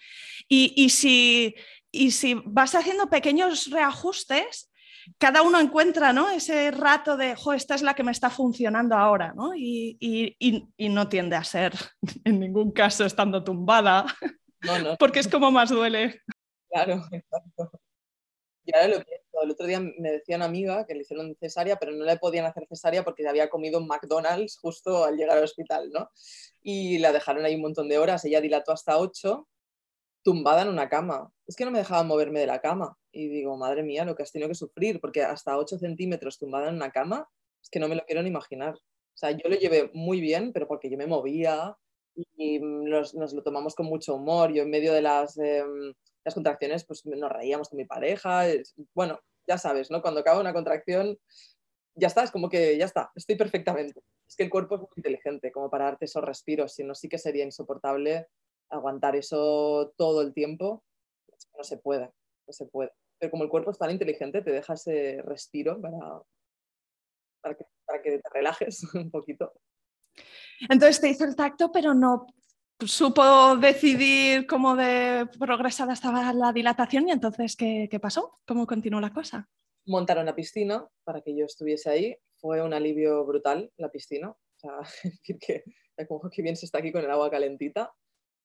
[0.47, 1.55] y, y si
[1.91, 4.69] y si vas haciendo pequeños reajustes,
[5.17, 6.29] cada uno encuentra ¿no?
[6.29, 9.51] ese rato de, jo, esta es la que me está funcionando ahora, ¿no?
[9.55, 10.35] Y,
[10.77, 11.73] no tiende a ser
[12.25, 14.05] en ningún caso estando tumbada,
[14.99, 16.21] porque es como más duele.
[16.69, 17.71] Claro, exacto.
[18.65, 21.77] Y ahora lo pienso, el otro día me decía una amiga que le hicieron cesárea,
[21.77, 25.89] pero no le podían hacer cesárea porque había comido McDonald's justo al llegar al hospital,
[25.91, 26.11] ¿no?
[26.61, 29.47] Y la dejaron ahí un montón de horas, ella dilató hasta 8
[30.23, 31.31] tumbada en una cama.
[31.47, 32.95] Es que no me dejaban moverme de la cama.
[33.11, 36.69] Y digo, madre mía, lo que has tenido que sufrir, porque hasta 8 centímetros tumbada
[36.69, 37.27] en una cama,
[37.61, 38.75] es que no me lo quiero ni imaginar.
[38.75, 41.75] O sea, yo lo llevé muy bien, pero porque yo me movía
[42.37, 44.53] y nos, lo tomamos con mucho humor.
[44.53, 45.93] Yo en medio de las, em,
[46.23, 48.43] las contracciones, pues nos reíamos con mi pareja.
[48.93, 50.01] Bueno, ya sabes, ¿no?
[50.01, 51.17] Cuando acaba una contracción,
[51.95, 54.01] ya está, es como que ya está, estoy perfectamente.
[54.27, 57.09] Es que el cuerpo es muy inteligente como para darte esos respiros, si no sí
[57.09, 58.27] que sería insoportable
[58.69, 60.83] aguantar eso todo el tiempo,
[61.57, 62.11] no se puede,
[62.53, 62.91] se puede.
[63.19, 66.21] Pero como el cuerpo es tan inteligente, te deja ese respiro para,
[67.41, 69.53] para, que, para que te relajes un poquito.
[70.69, 72.27] Entonces te hizo el tacto, pero no
[72.79, 78.39] supo decidir cómo de progresada estaba la dilatación y entonces, ¿qué, qué pasó?
[78.45, 79.49] ¿Cómo continuó la cosa?
[79.85, 82.17] Montaron la piscina para que yo estuviese ahí.
[82.39, 84.29] fue un alivio brutal la piscina.
[84.29, 84.71] O sea,
[85.03, 85.63] decir que,
[86.07, 87.91] como que bien se está aquí con el agua calentita.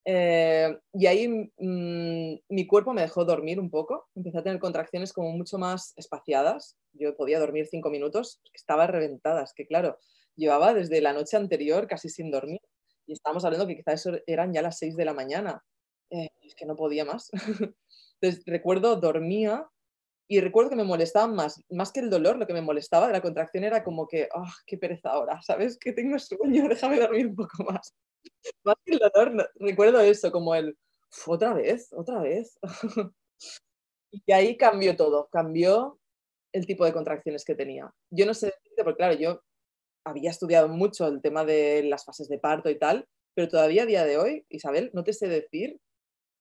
[0.07, 5.13] Eh, y ahí mm, mi cuerpo me dejó dormir un poco, empecé a tener contracciones
[5.13, 6.77] como mucho más espaciadas.
[6.93, 9.97] Yo podía dormir cinco minutos, estaba reventada, es que claro,
[10.35, 12.61] llevaba desde la noche anterior casi sin dormir
[13.07, 15.63] y estábamos hablando que quizás eran ya las seis de la mañana.
[16.11, 17.31] Eh, es que no podía más.
[18.21, 19.67] Entonces recuerdo, dormía
[20.27, 23.13] y recuerdo que me molestaba más, más que el dolor, lo que me molestaba de
[23.13, 25.41] la contracción era como que, ¡ah, qué pereza ahora!
[25.41, 25.77] ¿Sabes?
[25.77, 27.93] Que tengo sueño, déjame dormir un poco más.
[28.63, 30.77] Más que el dolor, recuerdo eso, como el,
[31.27, 32.57] otra vez, otra vez.
[34.11, 35.99] y ahí cambió todo, cambió
[36.53, 37.93] el tipo de contracciones que tenía.
[38.09, 39.41] Yo no sé, porque claro, yo
[40.05, 43.87] había estudiado mucho el tema de las fases de parto y tal, pero todavía a
[43.87, 45.79] día de hoy, Isabel, no te sé decir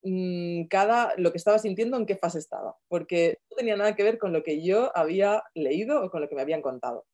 [0.07, 4.03] Mm, cada, lo que estaba sintiendo en qué fase estaba, porque no tenía nada que
[4.03, 7.07] ver con lo que yo había leído o con lo que me habían contado.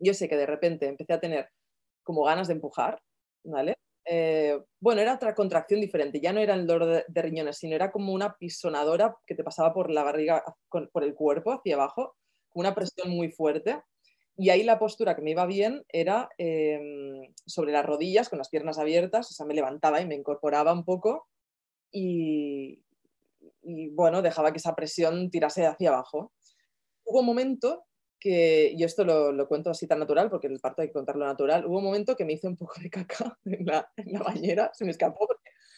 [0.00, 1.50] Yo sé que de repente empecé a tener
[2.04, 3.02] como ganas de empujar,
[3.44, 3.76] ¿vale?
[4.04, 7.92] Eh, bueno, era otra contracción diferente, ya no era el dolor de, riñones, sino era
[7.92, 12.16] como una pisonadora que te pasaba por la barriga, por el cuerpo hacia abajo,
[12.48, 13.82] con una presión muy fuerte.
[14.36, 18.48] Y ahí la postura que me iba bien era em, sobre las rodillas, con las
[18.48, 21.28] piernas abiertas, o sea, me levantaba y me incorporaba un poco
[21.92, 22.82] y,
[23.62, 26.32] bueno, dejaba que esa presión tirase hacia abajo.
[27.04, 27.84] Hubo un momento
[28.20, 31.66] que, y esto lo, cuento así tan natural, porque el parto hay que contarlo natural,
[31.66, 33.90] hubo un momento que me hice un poco de caca en la,
[34.24, 35.26] bañera, se me escapó,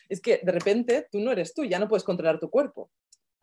[0.08, 2.90] es que de repente tú no eres tú, ya no puedes controlar tu cuerpo.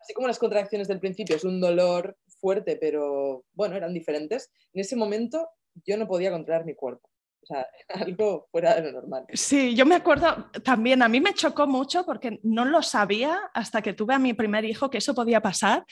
[0.00, 4.80] Así como las contracciones del principio es un dolor fuerte, pero bueno, eran diferentes, en
[4.80, 5.48] ese momento
[5.84, 7.09] yo no podía controlar mi cuerpo.
[7.42, 7.66] O sea,
[8.06, 9.26] algo fuera de lo normal.
[9.32, 13.82] Sí, yo me acuerdo también, a mí me chocó mucho porque no lo sabía hasta
[13.82, 15.84] que tuve a mi primer hijo que eso podía pasar,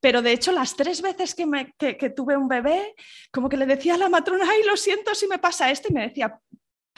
[0.00, 1.46] pero de hecho las tres veces que,
[1.78, 2.94] que, que tuve un bebé,
[3.32, 5.94] como que le decía a la matrona, ay, lo siento si me pasa esto, y
[5.94, 6.38] me decía,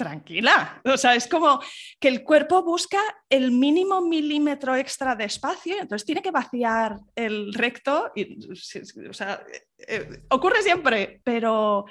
[0.01, 0.81] tranquila.
[0.87, 1.61] O sea, es como
[2.01, 7.53] que el cuerpo busca el mínimo milímetro extra de espacio, entonces tiene que vaciar el
[7.53, 8.11] recto.
[8.17, 8.39] Y,
[9.13, 9.45] sea,
[9.77, 11.85] eh, ocurre siempre, pero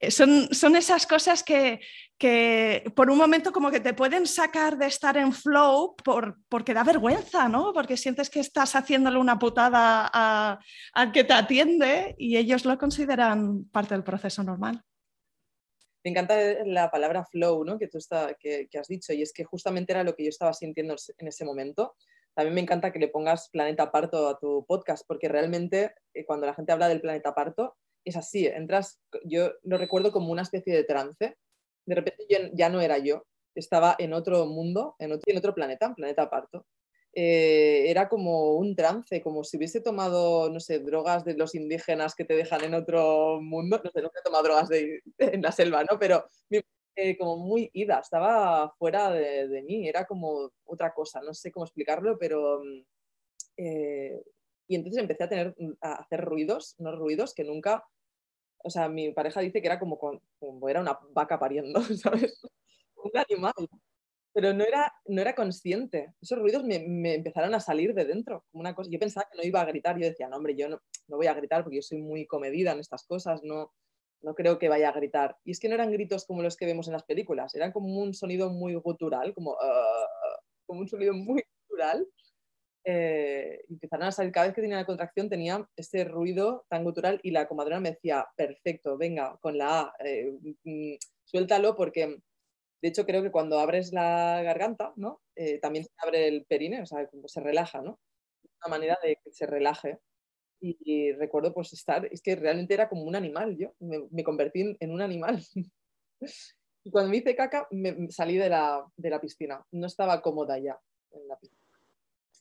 [0.00, 1.78] eh, son, son esas cosas que,
[2.18, 6.74] que, por un momento como que te pueden sacar de estar en flow por, porque
[6.74, 7.72] da vergüenza, ¿no?
[7.72, 10.58] Porque sientes que estás haciéndole una putada
[10.92, 14.82] al que te atiende y ellos lo consideran parte del proceso normal.
[16.04, 17.78] Me encanta la palabra flow, ¿no?
[17.78, 21.28] Que tú has dicho, y es que justamente era lo que yo estaba sintiendo en
[21.28, 21.94] ese momento.
[22.34, 26.46] También me encanta que le pongas planeta parto a tu podcast, porque realmente eh, cuando
[26.46, 30.74] la gente habla del planeta parto, es así, entras, yo lo recuerdo como una especie
[30.74, 31.36] de trance,
[31.86, 35.86] de repente ya no era yo, estaba en otro mundo, en otro, en otro planeta,
[35.86, 36.66] en planeta parto.
[37.14, 42.14] Eh, era como un trance, como si hubiese tomado, no sé, drogas de los indígenas
[42.14, 43.80] que te dejan en otro mundo.
[43.84, 45.98] No sé, nunca he tomado drogas de, en la selva, ¿no?
[45.98, 46.24] Pero
[46.96, 51.64] eh, como muy ida, estaba fuera de, mí, era como otra cosa, no sé cómo
[51.66, 52.62] explicarlo, pero...
[52.64, 52.84] Mm,
[53.58, 54.22] eh,
[54.68, 57.84] y entonces empecé a, tener, a hacer ruidos, unos ruidos que nunca...
[58.64, 62.40] O sea, mi pareja dice que era como, como era una vaca pariendo, ¿sabes?
[62.96, 63.52] Un animal
[64.32, 66.14] pero no era, no era consciente.
[66.20, 68.44] Esos ruidos me, me, empezaron a salir de dentro.
[68.50, 68.90] Como una cosa.
[68.90, 69.98] Yo pensaba que no iba a gritar.
[69.98, 72.72] Yo decía, no, hombre, yo no, no, voy a gritar porque yo soy muy comedida
[72.72, 73.42] en estas cosas.
[73.42, 73.72] No,
[74.22, 75.36] no creo que vaya a gritar.
[75.44, 77.54] Y es que no eran gritos como los que vemos en las películas.
[77.54, 82.06] Eran como un sonido muy gutural, como, uh, como un sonido muy gutural.
[82.84, 87.20] Eh, empezaron a salir, cada vez que tenía la contracción tenía ese ruido tan gutural
[87.22, 90.32] y la comadrona me decía, perfecto, venga, con la A, eh,
[90.64, 92.18] mm, suéltalo porque
[92.82, 95.22] de hecho, creo que cuando abres la garganta, ¿no?
[95.36, 98.00] Eh, también se abre el perine, o sea, como se relaja, ¿no?
[98.64, 100.00] Una manera de que se relaje.
[100.60, 104.90] Y, recuerdo pues estar, es que realmente era como un animal, yo me, convertí en,
[104.90, 105.44] un animal.
[106.84, 110.58] y cuando me hice caca, me, salí de la, de la, piscina, no estaba cómoda
[110.58, 110.78] ya
[111.12, 111.60] en la piscina.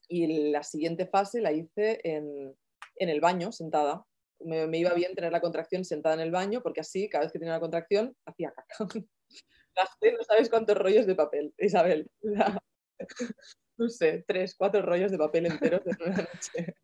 [0.08, 2.56] Y la siguiente fase la hice en,
[2.97, 4.06] en el baño, sentada.
[4.39, 7.32] Me, me, iba bien tener la contracción sentada en el baño, porque así, cada vez
[7.32, 8.75] que tenía la contracción, hacía caca.
[9.75, 12.10] no sabes cuántos rollos de papel, Isabel.
[13.77, 16.75] no sé, tres, cuatro rollos de papel enteros de una noche.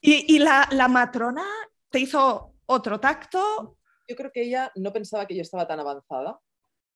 [0.00, 1.44] ¿Y, la, matrona
[1.90, 3.78] te hizo otro tacto?
[4.06, 6.38] Yo creo que ella no pensaba que yo estaba tan avanzada.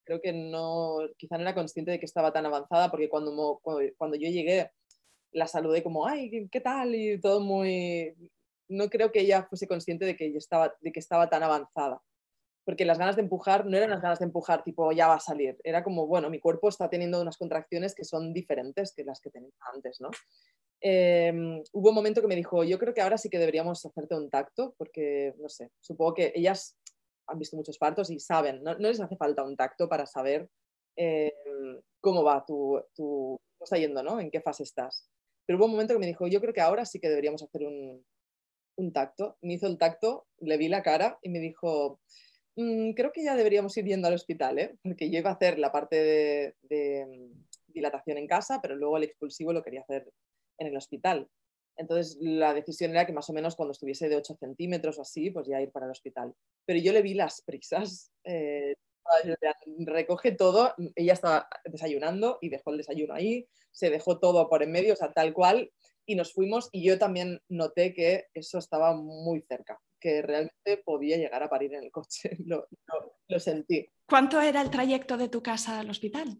[0.04, 4.16] Creo que no, quizá no era consciente de que estaba tan avanzada porque cuando, cuando
[4.16, 4.70] yo llegué
[5.32, 6.94] la saludé como, ay, ¿qué tal?
[6.94, 8.14] Y todo muy...
[8.68, 12.02] No creo que ella fuese consciente de que, estaba, de que estaba tan avanzada
[12.68, 15.20] porque las ganas de empujar no eran las ganas de empujar tipo ya va a
[15.20, 19.22] salir, era como, bueno, mi cuerpo está teniendo unas contracciones que son diferentes que las
[19.22, 20.10] que tenía antes, ¿no?
[20.82, 24.14] Em, hubo un momento que me dijo, yo creo que ahora sí que deberíamos hacerte
[24.16, 26.76] un tacto, porque, no sé, supongo que ellas
[27.26, 30.50] han visto muchos partos y saben, no, les hace falta un tacto para saber
[30.94, 31.32] eh,
[32.02, 34.20] cómo va tu, tu, cómo está yendo, ¿no?
[34.20, 35.08] En qué fase estás.
[35.46, 37.62] Pero hubo un momento que me dijo, yo creo que ahora sí que deberíamos hacer
[37.62, 38.04] un,
[38.76, 39.38] un tacto.
[39.40, 41.98] Me hizo el tacto, le vi la cara y me dijo,
[42.62, 44.76] mm, creo que ya deberíamos ir yendo al hospital, ¿eh?
[44.82, 48.96] porque yo iba a hacer la parte de, de mm, dilatación en casa, pero luego
[48.96, 50.10] el expulsivo lo quería hacer
[50.58, 51.28] en el hospital.
[51.78, 55.30] Entonces la decisión era que más o menos cuando estuviese de 8 centímetros o así,
[55.30, 56.34] pues ya ir para el hospital.
[56.66, 58.12] Pero yo le vi las prisas.
[58.30, 58.74] Eh,
[59.86, 64.70] recoge todo, ella estaba desayunando y dejó el desayuno ahí, se dejó todo por en
[64.70, 65.72] medio, o sea, tal cual,
[66.04, 71.16] y nos fuimos y yo también noté que eso estaba muy cerca, que realmente podía
[71.16, 72.68] llegar a parir en el coche, lo,
[73.28, 73.88] lo sentí.
[74.06, 76.38] ¿Cuánto era el trayecto de tu casa al hospital?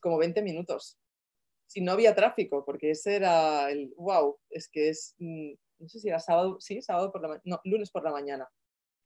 [0.00, 0.98] Como 20 minutos
[1.72, 6.00] si no había tráfico, porque ese era el, wow, es que es, mm, no sé
[6.00, 8.46] si era sábado, sí, sábado por la no, lunes por la mañana.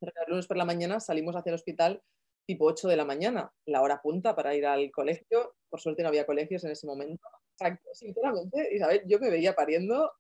[0.01, 2.03] El lunes por la mañana salimos hacia el hospital
[2.45, 5.55] tipo 8 de la mañana, la hora punta para ir al colegio.
[5.70, 7.22] Por suerte no había colegios en ese momento.
[7.53, 10.12] Exacto, sinceramente, Isabel, yo me veía pariendo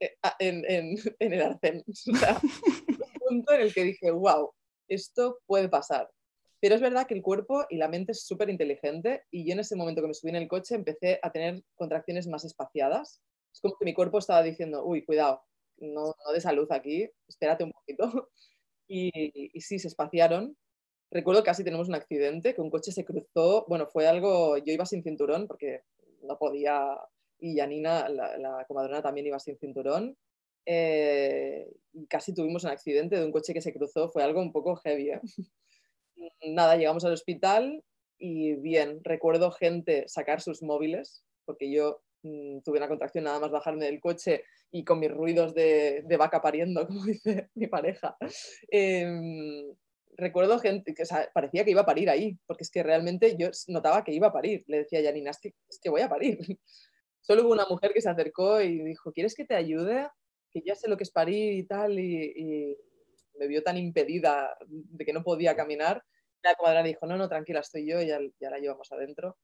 [0.00, 1.84] eh, en, en, en el arcén.
[1.86, 2.40] O sea,
[3.30, 4.52] en el que dije, wow,
[4.88, 6.10] esto puede pasar.
[6.60, 9.60] Pero es verdad que el cuerpo y la mente es súper inteligente y yo en
[9.60, 13.22] ese momento que me subí en el coche empecé a tener contracciones más espaciadas.
[13.52, 15.42] Es como que mi cuerpo estaba diciendo, uy, cuidado,
[15.78, 18.30] no, no de salud aquí, espérate un poquito.
[18.92, 19.12] Y,
[19.56, 20.56] y, sí, se espaciaron.
[21.12, 24.72] Recuerdo que casi tenemos un accidente, que un coche se cruzó, bueno, fue algo, yo
[24.72, 25.82] iba sin cinturón porque
[26.24, 26.98] no podía,
[27.38, 30.16] y Janina, la comadrona, también iba sin cinturón.
[30.66, 31.70] Eh,
[32.08, 35.10] casi tuvimos un accidente de un coche que se cruzó, fue algo un poco heavy.
[35.10, 35.20] ¿eh?
[36.46, 37.82] nada, llegamos al hospital
[38.18, 43.50] y bien, recuerdo gente sacar sus móviles, porque yo mm, tuve una contracción nada más
[43.50, 48.16] bajarme del coche y con mis ruidos de, vaca pariendo, como dice mi pareja.
[48.70, 49.74] Em,
[50.16, 54.04] recuerdo gente que parecía que iba a parir ahí, porque es que realmente yo notaba
[54.04, 54.64] que iba a parir.
[54.66, 56.38] Le decía a Janina, es que, que voy a parir.
[57.22, 60.08] Solo hubo una mujer que se acercó y dijo, ¿quieres que te ayude?
[60.50, 61.98] Que ya sé lo que es parir y tal.
[61.98, 62.76] y
[63.38, 66.04] me vio tan impedida de que no podía caminar,
[66.42, 69.36] la comadrona dijo, no, no, tranquila, estoy yo, ya, ya la llevamos adentro.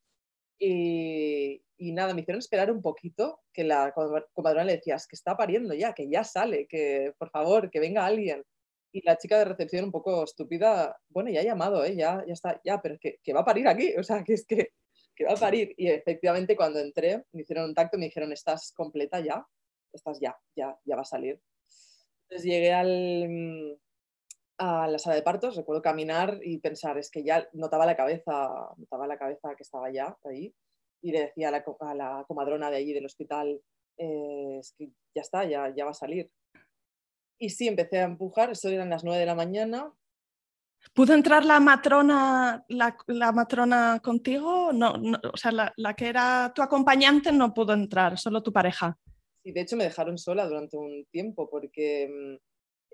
[0.59, 3.93] Y, y, nada, me hicieron esperar un poquito, que la
[4.33, 7.81] comadrona le decía, es que está pariendo ya, que ya sale, que por favor, que
[7.81, 8.43] venga alguien.
[8.93, 11.95] Y la chica de recepción, un poco estúpida, bueno, ya ha llamado, ¿eh?
[11.97, 14.35] ya, ya está, ya, pero es que, que va a parir aquí, o sea, que
[14.35, 14.71] es que,
[15.15, 15.75] que va a parir.
[15.77, 19.47] Y efectivamente cuando entré, me hicieron un tacto y me dijeron, estás completa ya,
[19.97, 21.41] estás ya, ya, ya va a salir.
[22.23, 23.79] Entonces llegué al,
[24.59, 28.71] a la sala de partos, recuerdo caminar y pensar, es que ya notaba la cabeza,
[28.77, 30.55] notaba la cabeza que estaba ya ahí
[31.03, 33.61] y le decía a la, comadrona de allí del hospital,
[33.99, 36.31] eh, es que ya está, ya, ya va a salir.
[37.39, 39.93] Y sí, empecé a empujar, eso eran las 9 de la mañana.
[40.95, 44.73] ¿Pudo entrar la matrona, la, matrona contigo?
[44.73, 44.95] No,
[45.33, 48.99] o sea, la, que era tu acompañante no pudo entrar, solo tu pareja.
[49.47, 52.35] Sí, de hecho me dejaron sola durante un tiempo porque mm,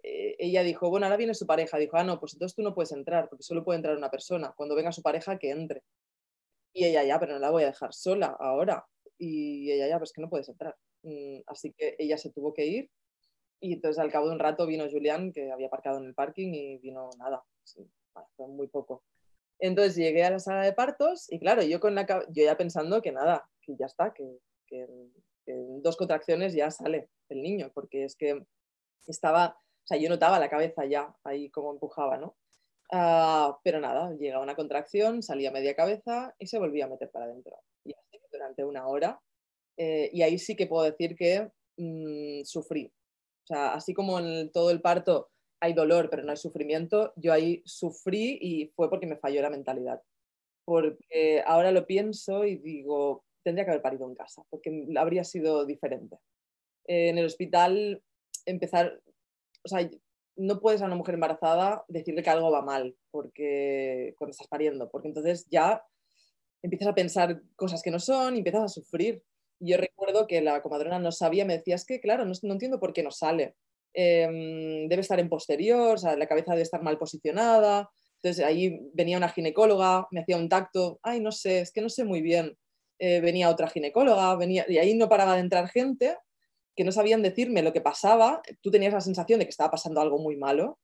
[0.03, 1.79] eh, ella dijo, bueno, ahora viene su pareja.
[1.79, 4.53] Dijo, ah, no, pues entonces tú no puedes entrar, porque solo puede entrar una persona.
[4.55, 5.83] Cuando venga su pareja, que entre.
[6.75, 8.85] Y ella, ya, pero no la voy a dejar sola ahora.
[9.17, 10.77] Y ella, ya, pues que no puedes entrar.
[11.05, 12.91] Mm, así que ella se tuvo que ir.
[13.61, 16.53] Y entonces al cabo de un rato vino Julián, que había aparcado en el parking,
[16.53, 17.43] y vino nada.
[18.37, 19.05] fue muy poco.
[19.59, 23.01] Entonces llegué a la sala de partos y claro, yo, con la, yo ya pensando
[23.01, 24.39] que nada, que ya está, que
[25.47, 28.45] en dos contracciones ya sale el niño, porque es que
[29.07, 32.37] estaba o sea, yo notaba la cabeza ya ahí como empujaba, ¿no?
[32.93, 37.25] Uh, pero nada, llega una contracción, salía media cabeza y se volvía a meter para
[37.25, 37.57] adentro.
[37.85, 39.21] Y así durante una hora.
[39.77, 42.93] Eh, y ahí sí que puedo decir que mmm, sufrí.
[43.45, 45.31] O sea, así como en todo el parto
[45.61, 49.51] hay dolor, pero no hay sufrimiento, yo ahí sufrí y fue porque me falló la
[49.51, 50.01] mentalidad.
[50.65, 55.65] Porque ahora lo pienso y digo, tendría que haber parido en casa, porque habría sido
[55.67, 56.17] diferente.
[56.87, 58.03] Eh, en el hospital
[58.47, 59.01] empezar,
[59.65, 59.89] o sea,
[60.37, 64.91] no puedes a una mujer embarazada decirle que algo va mal porque cuando estás pariendo,
[64.91, 65.85] porque entonces ya
[66.63, 69.23] empiezas a pensar cosas que no son y empiezas a sufrir.
[69.61, 72.93] Yo recuerdo que la comadrona no sabía, me decía, es que claro, no, entiendo por
[72.93, 73.57] qué no sale.
[73.95, 77.91] Em, debe estar en posterior, o sea, la cabeza debe estar mal posicionada.
[78.23, 81.89] Entonces ahí venía una ginecóloga, me hacía un tacto, ay, no sé, es que no
[81.89, 82.57] sé muy bien.
[83.05, 86.17] Eh, venía otra ginecóloga, venía, y ahí no paraba de entrar gente
[86.77, 90.01] que no sabían decirme lo que pasaba, tú tenías la sensación de que estaba pasando
[90.01, 90.79] algo muy malo,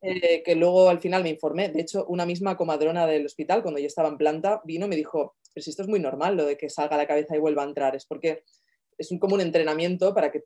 [0.00, 1.68] eh, que luego al final me informé.
[1.68, 4.96] De hecho, una misma comadrona del hospital, cuando yo estaba en planta, vino y me
[4.96, 7.64] dijo, pero si esto es muy normal, lo de que salga la cabeza y vuelva
[7.64, 8.44] a entrar, es porque
[8.96, 10.42] es un, como un entrenamiento para que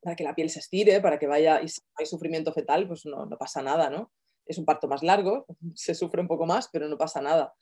[0.00, 3.04] para que la piel se estire, para que vaya y si hay sufrimiento fetal, pues
[3.04, 4.12] no, no pasa nada, ¿no?
[4.46, 7.54] es un parto más largo, se sufre un poco más, pero no pasa nada.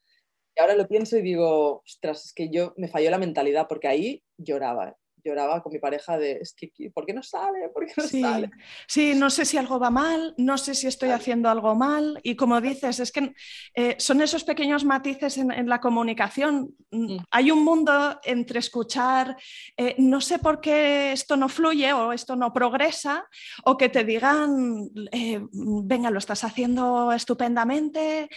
[0.56, 3.88] Y ahora lo pienso y digo, ostras, es que yo me falló la mentalidad porque
[3.88, 4.96] ahí lloraba.
[5.24, 7.68] Lloraba con mi pareja de, es que, ¿por qué no sale?
[7.68, 8.50] ¿Por qué no sí, sale?
[8.86, 12.20] Sí, no sé si algo va mal, no sé si estoy haciendo algo mal.
[12.22, 13.34] Y como dices, es que
[13.74, 16.74] eh, son esos pequeños matices en, la comunicación.
[16.90, 17.18] Mm.
[17.30, 19.36] Hay un mundo entre escuchar,
[19.76, 23.26] eh, no sé por qué esto no fluye o esto no progresa,
[23.64, 28.28] o que te digan, eh, venga, lo estás haciendo estupendamente,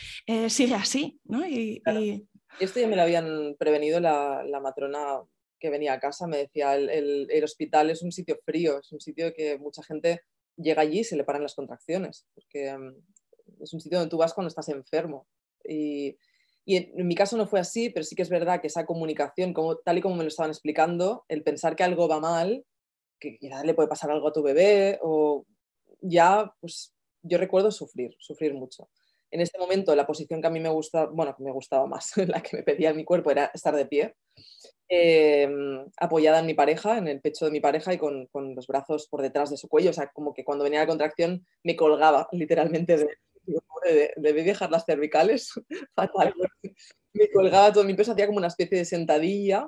[0.47, 1.19] sigue así.
[1.25, 1.45] ¿no?
[1.45, 1.81] Y,
[2.59, 5.21] Esto ya me lo habían prevenido la, la matrona
[5.63, 8.99] que venía a casa me decía, el, el, hospital es un sitio frío, es un
[8.99, 10.19] sitio que mucha gente
[10.57, 14.17] llega allí y se le paran las contracciones, porque mm, es un sitio donde tú
[14.17, 15.25] vas cuando estás enfermo.
[15.63, 16.17] Y,
[16.65, 19.53] y en, mi caso no fue así, pero sí que es verdad que esa comunicación,
[19.53, 22.65] como, tal y como me lo estaban explicando, el pensar que algo va mal,
[23.17, 25.45] que ya le puede pasar algo a tu bebé, o
[26.01, 28.89] ya, pues yo recuerdo sufrir, sufrir mucho.
[29.33, 32.13] En este momento la posición que a mí me gusta, bueno, que me gustaba más,
[32.27, 34.15] la que me pedía mi cuerpo era estar de pie
[34.95, 39.07] Em, apoyada en mi pareja, en el pecho de mi pareja y con, los brazos
[39.07, 39.89] por detrás de su cuello.
[39.89, 45.51] O sea, como que cuando venía la contracción me colgaba literalmente de, dejar las cervicales,
[47.13, 49.67] me colgaba todo mi peso, hacía como una especie de sentadilla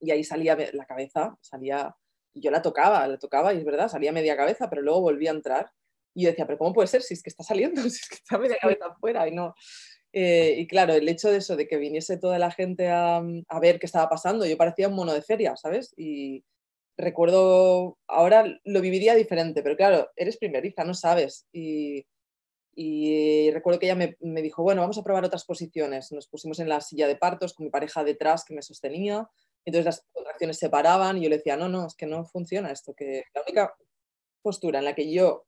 [0.00, 1.96] y ahí salía la cabeza, salía,
[2.34, 5.34] yo la tocaba, la tocaba y es verdad, salía media cabeza, pero luego volvía a
[5.34, 5.72] entrar
[6.16, 8.14] y yo decía, pero ¿cómo puede ser si es que está saliendo, si es que
[8.16, 9.54] está media cabeza afuera y no,
[10.12, 13.60] eh, y claro, el hecho de eso, de que viniese toda la gente a, a,
[13.60, 15.92] ver qué estaba pasando, yo parecía un mono de feria, ¿sabes?
[15.94, 16.42] Y
[16.96, 21.46] recuerdo, ahora lo viviría diferente, pero claro, eres primeriza, no sabes.
[21.52, 22.06] Y,
[22.74, 26.10] y recuerdo que ella me, me, dijo, bueno, vamos a probar otras posiciones.
[26.12, 29.28] Nos pusimos en la silla de partos con mi pareja detrás que me sostenía.
[29.66, 32.70] Entonces las contracciones se paraban y yo le decía, no, no, es que no funciona
[32.70, 33.74] esto, que la única
[34.40, 35.44] postura en la que yo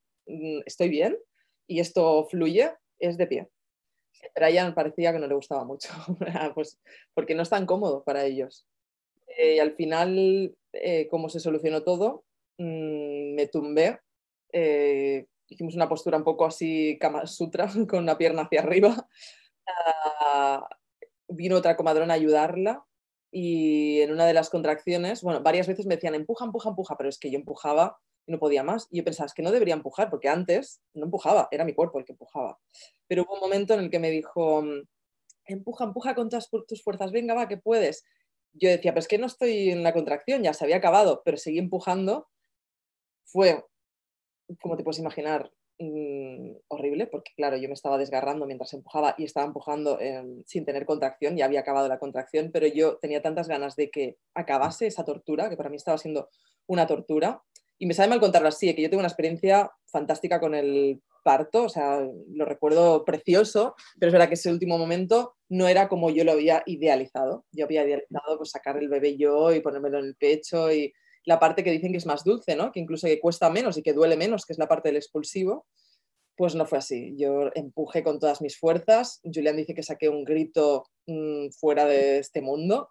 [0.66, 1.18] estoy bien
[1.66, 3.48] y esto fluye es de pie.
[4.34, 5.90] Ella parecía que no le gustaba mucho,
[6.54, 6.80] pues
[7.14, 8.66] porque no es tan cómodo para ellos.
[9.36, 12.24] Eh, y al final, eh, como se solucionó todo,
[12.58, 14.00] mmm, me tumbé,
[14.52, 19.08] eh, hicimos una postura un poco así, Kama Sutra, con una pierna hacia arriba.
[19.68, 20.62] Uh,
[21.28, 22.84] vino otra comadrona a ayudarla
[23.30, 27.10] y en una de las contracciones, bueno, varias veces me decían, empuja, empuja, empuja, pero
[27.10, 27.98] es que yo empujaba
[28.28, 28.86] no podía más.
[28.90, 31.98] Y yo pensaba, es que no debería empujar, porque antes no empujaba, era mi cuerpo
[31.98, 32.58] el que empujaba.
[33.06, 34.62] Pero hubo un momento en el que me dijo,
[35.46, 38.04] empuja, empuja con tus fuerzas, venga, va, que puedes.
[38.52, 41.36] Yo decía, pero es que no estoy en la contracción, ya se había acabado, pero
[41.36, 42.28] seguí empujando.
[43.24, 43.64] Fue,
[44.60, 49.24] como te puedes imaginar, mm, horrible, porque claro, yo me estaba desgarrando mientras empujaba y
[49.24, 53.48] estaba empujando em, sin tener contracción, ya había acabado la contracción, pero yo tenía tantas
[53.48, 56.28] ganas de que acabase esa tortura, que para mí estaba siendo
[56.66, 57.42] una tortura,
[57.78, 61.64] y me sabe mal contarlo así, que yo tengo una experiencia fantástica con el parto,
[61.64, 66.10] o sea, lo recuerdo precioso, pero es verdad que ese último momento no era como
[66.10, 67.44] yo lo había idealizado.
[67.52, 70.92] Yo había idealizado pues, sacar el bebé yo y ponérmelo en el pecho y
[71.24, 72.72] la parte que dicen que es más dulce, ¿no?
[72.72, 75.66] que incluso que cuesta menos y que duele menos, que es la parte del expulsivo,
[76.36, 77.14] pues no fue así.
[77.18, 79.20] Yo empujé con todas mis fuerzas.
[79.22, 82.88] Julián dice que saqué un grito mmm, fuera de este mundo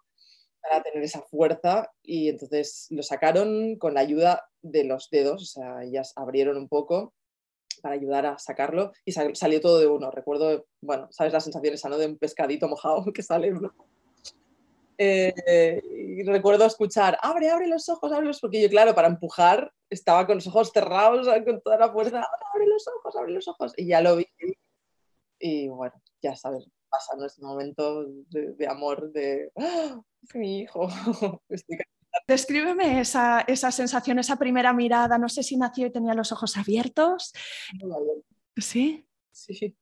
[0.60, 5.46] para tener esa fuerza y entonces lo sacaron con la ayuda de los dedos, o
[5.46, 7.14] sea, ellas abrieron un poco
[7.80, 10.10] para ayudar a sacarlo y salió todo de uno.
[10.10, 11.98] Recuerdo, bueno, sabes la sensación esa, ¿no?
[11.98, 13.52] De un pescadito mojado que sale.
[14.98, 19.72] Eh, y recuerdo escuchar, abre, abre los ojos, abre los porque yo, claro, para empujar
[19.90, 23.72] estaba con los ojos cerrados, con toda la fuerza, abre los ojos, abre los ojos,
[23.76, 24.26] y ya lo vi.
[25.38, 30.00] Y bueno, ya sabes, pasa nuestro momento de, amor, de ¡Ah!
[30.34, 30.88] mi hijo.
[32.26, 35.18] Descríbeme esa, esa, sensación, esa primera mirada.
[35.18, 37.32] No sé si nació y tenía los ojos abiertos.
[38.56, 39.06] Sí.
[39.30, 39.76] Sí.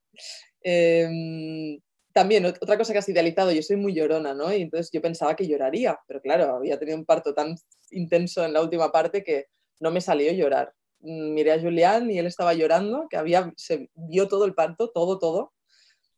[0.61, 1.79] Eh,
[2.17, 4.51] también, otra cosa que has idealizado, yo soy muy llorona, ¿no?
[4.51, 7.55] Y entonces yo pensaba que lloraría, pero claro, había tenido un parto tan
[7.91, 9.45] intenso en la última parte que
[9.79, 10.73] no me salió llorar.
[11.01, 14.89] Mm, miré a Julián y él estaba llorando, que había, se vio todo el parto,
[14.89, 15.53] todo, todo,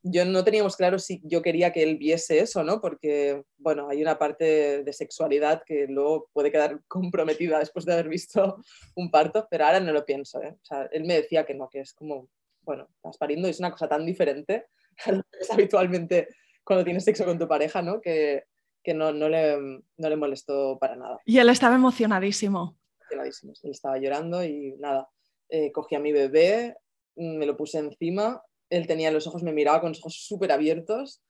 [0.03, 2.79] yo no teníamos claro si yo quería que él viese eso, ¿no?
[2.79, 8.09] Porque, bueno, hay una parte de sexualidad que luego puede quedar comprometida después de haber
[8.09, 8.57] visto
[8.95, 10.55] un parto, pero ahora no lo pienso, ¿eh?
[10.61, 12.29] O sea, él me decía que no, que es como,
[12.61, 14.67] bueno, estás pariendo y es una cosa tan diferente
[15.05, 16.27] a lo que es habitualmente
[16.63, 17.99] cuando tienes sexo con tu pareja, ¿no?
[17.99, 18.45] Que,
[18.83, 21.19] que no, no, le, no le molestó para nada.
[21.25, 22.77] Y él estaba emocionadísimo.
[23.01, 25.09] Emocionadísimo, él estaba llorando y nada,
[25.49, 26.77] eh, cogí a mi bebé,
[27.15, 31.21] me lo puse encima él tenía los ojos, me miraba con los ojos súper abiertos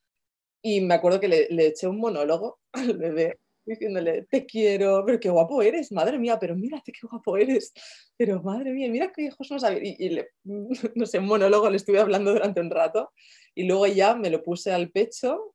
[0.61, 5.29] y me acuerdo que le, eché un monólogo al bebé diciéndole, te quiero, pero qué
[5.29, 7.71] guapo eres, madre mía, pero mírate qué guapo eres,
[8.17, 9.81] pero madre mía, mira qué hijos no sabía.
[9.83, 10.29] Y, le,
[10.95, 13.11] no sé, un monólogo le estuve hablando durante un rato
[13.53, 15.53] y luego ya me lo puse al pecho,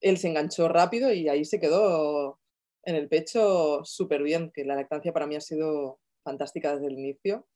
[0.00, 2.38] él se enganchó rápido y ahí se quedó
[2.84, 6.98] en el pecho súper bien, que la lactancia para mí ha sido fantástica desde el
[6.98, 7.46] inicio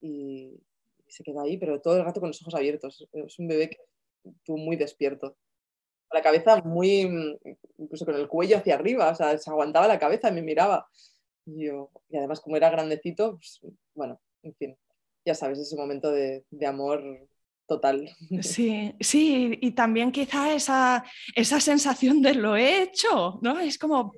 [0.00, 0.60] y
[1.14, 3.06] se quedó ahí, pero todo el rato con los ojos abiertos.
[3.12, 3.78] Es un bebé que
[4.24, 5.36] estuvo muy despierto
[6.14, 7.38] la cabeza muy,
[7.76, 10.88] incluso con el cuello hacia arriba, o sea, se aguantaba la cabeza y me miraba.
[11.44, 13.60] Y, yo, y además, como era grandecito, pues,
[13.94, 14.76] bueno, en fin,
[15.26, 17.02] ya sabes, ese momento de, amor
[17.66, 18.08] total.
[18.42, 21.04] Sí, sí, y también quizá esa,
[21.34, 23.58] esa sensación de lo he hecho, ¿no?
[23.58, 24.12] Es como,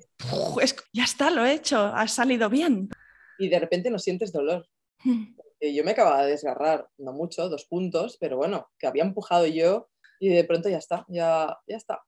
[0.93, 2.89] ya está, lo he hecho, ha salido bien.
[3.39, 4.67] Y de repente no sientes dolor.
[5.61, 5.67] Mm.
[5.75, 9.89] Yo me acababa de desgarrar, no mucho, dos puntos, pero bueno, que había empujado yo
[10.19, 12.01] y de pronto ya está, ya, ya está.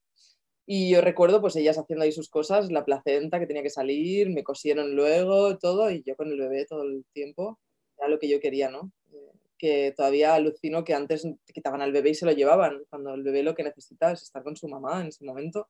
[0.66, 4.30] Y yo recuerdo pues ellas haciendo ahí sus cosas, la placenta que tenía que salir,
[4.30, 7.60] me cosieron luego, todo, y yo con el bebé todo el tiempo,
[7.97, 8.91] era lo que yo quería, ¿no?
[9.12, 13.16] Eh, que todavía alucino que antes te quitaban al bebé y se lo llevaban, cuando
[13.16, 15.70] el bebé lo que necesita es estar con su mamá en ese momento,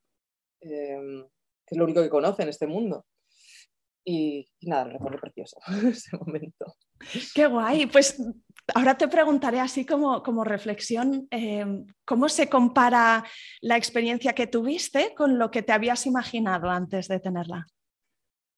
[0.59, 1.23] em,
[1.65, 3.05] que es lo único que conoce en este mundo.
[4.03, 5.57] Y, y nada, lo recuerdo precioso
[5.89, 6.75] ese momento.
[7.33, 7.85] Qué guay.
[7.85, 8.21] Pues
[8.73, 11.65] ahora te preguntaré así como, como reflexión, eh,
[12.05, 13.23] ¿cómo se compara
[13.61, 17.65] la experiencia que tuviste con lo que te habías imaginado antes de tenerla?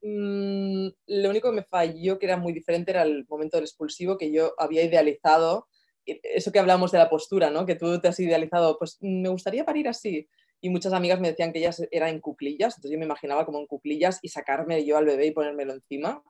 [0.01, 4.17] Mm, lo único que me falló, que era muy diferente, era el momento del expulsivo
[4.17, 5.67] que yo había idealizado.
[6.05, 7.65] Eso que hablamos de la postura, ¿no?
[7.65, 10.27] Que tú te has idealizado, pues me gustaría parir así.
[10.62, 13.59] Y muchas amigas me decían que ellas eran en cuclillas, entonces yo me imaginaba como
[13.59, 16.24] en cuclillas y sacarme yo al bebé y ponérmelo encima.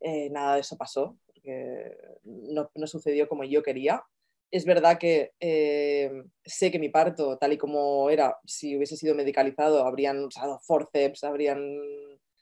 [0.00, 1.16] Eh, nada de eso pasó
[2.24, 4.02] no, sucedió como yo quería.
[4.50, 6.10] Es verdad que eh,
[6.44, 11.24] sé que mi parto, tal y como era, si hubiese sido medicalizado, habrían usado forceps,
[11.24, 11.78] habrían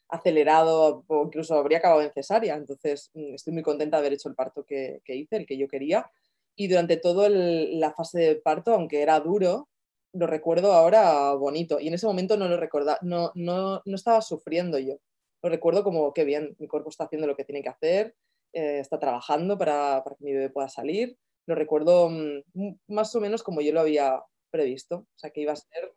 [0.09, 2.57] acelerado o incluso habría acabado en cesárea.
[2.57, 5.69] Entonces, mm, estoy muy contenta de haber hecho el parto que, hice, el que yo
[5.69, 6.11] quería.
[6.57, 9.69] Y durante toda la fase de parto, aunque era duro,
[10.15, 11.81] lo recuerdo ahora bonito.
[11.81, 14.97] Y en ese momento no lo recordaba, no, no, no estaba sufriendo yo.
[15.43, 18.15] Lo recuerdo como, qué bien, mi cuerpo está haciendo lo que tiene que hacer,
[18.53, 21.19] eh, está trabajando para, para, que mi bebé pueda salir.
[21.47, 25.53] Lo recuerdo mm, más o menos como yo lo había previsto, o sea que iba
[25.53, 25.93] a ser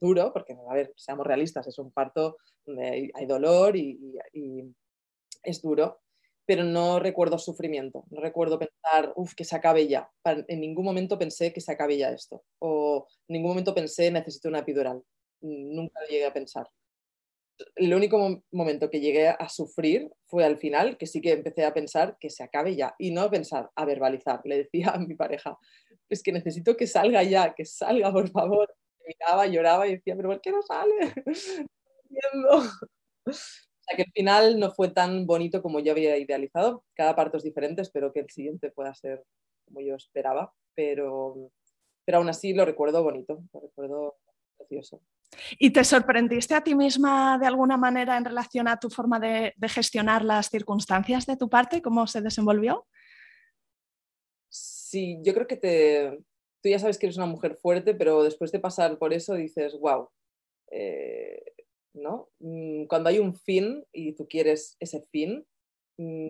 [0.00, 3.98] duro, porque, a ver, seamos realistas, es un parto donde hay, dolor y,
[5.42, 6.00] es duro,
[6.52, 10.10] pero no recuerdo sufrimiento, no recuerdo pensar, uff, que se acabe ya.
[10.24, 14.50] En ningún momento pensé que se acabe ya esto, o en ningún momento pensé necesito
[14.50, 15.02] una epidural,
[15.40, 16.66] nunca lo llegué a pensar
[17.76, 21.72] el único momento que llegué a sufrir fue al final, que sí que empecé a
[21.72, 24.40] pensar que se acabe ya y no a pensar, a verbalizar.
[24.44, 25.56] Le decía a mi pareja,
[26.08, 28.74] es que necesito que salga ya, que salga, por favor.
[29.06, 31.14] miraba, lloraba y decía, pero ¿por qué no sale?
[33.82, 36.84] O sea que el final no fue tan bonito como yo había idealizado.
[36.94, 39.24] Cada parto es diferente, espero que el siguiente pueda ser
[39.64, 41.50] como yo esperaba, pero,
[42.04, 44.16] pero aún así lo recuerdo bonito, lo recuerdo
[44.56, 45.02] precioso.
[45.58, 49.54] ¿Y te sorprendiste a ti misma de alguna manera en relación a tu forma de,
[49.68, 52.86] gestionar las circunstancias de tu parte cómo se desenvolvió?
[54.48, 56.18] Sí, yo creo que te,
[56.60, 59.76] tú ya sabes que eres una mujer fuerte, pero después de pasar por eso dices,
[59.80, 60.08] wow,
[60.70, 61.42] eh,
[61.94, 62.30] ¿no?
[62.40, 65.46] Mm, cuando hay un fin y tú quieres ese fin,
[65.98, 66.28] mm,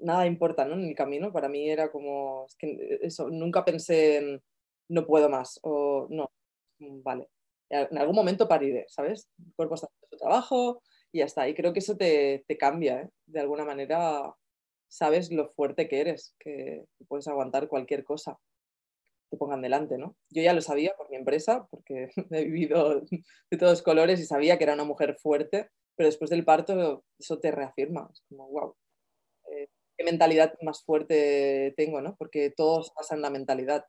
[0.00, 0.74] nada importa, ¿no?
[0.74, 4.42] En el camino, para mí era como, que eso, nunca pensé en
[4.88, 6.30] no puedo más o no,
[6.78, 7.28] mm, vale,
[7.70, 9.28] en algún momento pariré, ¿sabes?
[9.38, 11.48] El cuerpo está haciendo su trabajo y ya está.
[11.48, 13.10] Y creo que eso te, cambia, ¿eh?
[13.26, 14.34] De alguna manera
[14.88, 18.38] sabes lo fuerte que eres, que puedes aguantar cualquier cosa
[19.30, 20.16] que pongan delante, ¿no?
[20.30, 23.00] Yo ya lo sabía por mi empresa, porque he vivido
[23.50, 27.38] de todos colores y sabía que era una mujer fuerte, pero después del parto eso
[27.40, 28.08] te reafirma.
[28.12, 28.76] Es como, wow,
[29.50, 32.16] eh, qué mentalidad más fuerte tengo, ¿no?
[32.16, 33.84] Porque todo se basa en la mentalidad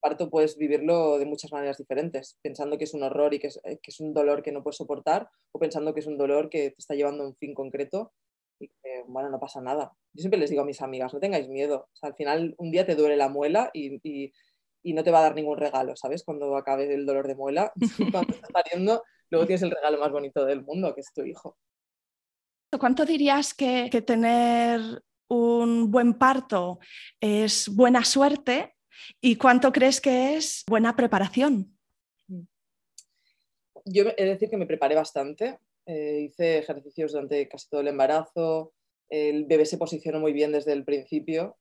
[0.00, 3.60] parto puedes vivirlo de muchas maneras diferentes, pensando que es un horror y que es,
[3.64, 6.48] eh, que es, un dolor que no puedes soportar o pensando que es un dolor
[6.50, 8.12] que te está llevando a un fin concreto
[8.60, 9.92] y que, bueno, no pasa nada.
[10.12, 11.88] Yo siempre les digo a mis amigas, no tengáis miedo.
[12.02, 14.32] al final un día te duele la muela y, y,
[14.84, 16.22] y, no te va a dar ningún regalo, ¿sabes?
[16.22, 17.72] Cuando acabe el dolor de muela,
[18.12, 21.56] cuando estás pariendo, luego tienes el regalo más bonito del mundo, que es tu hijo.
[22.78, 26.78] ¿Cuánto dirías que, que tener un buen parto
[27.20, 28.74] es buena suerte
[29.20, 31.76] ¿Y cuánto crees que es buena preparación?
[33.86, 35.58] Yo he de decir que me preparé bastante.
[35.86, 38.72] Eh, hice ejercicios durante casi todo el embarazo.
[39.08, 41.58] El bebé se posicionó muy bien desde el principio.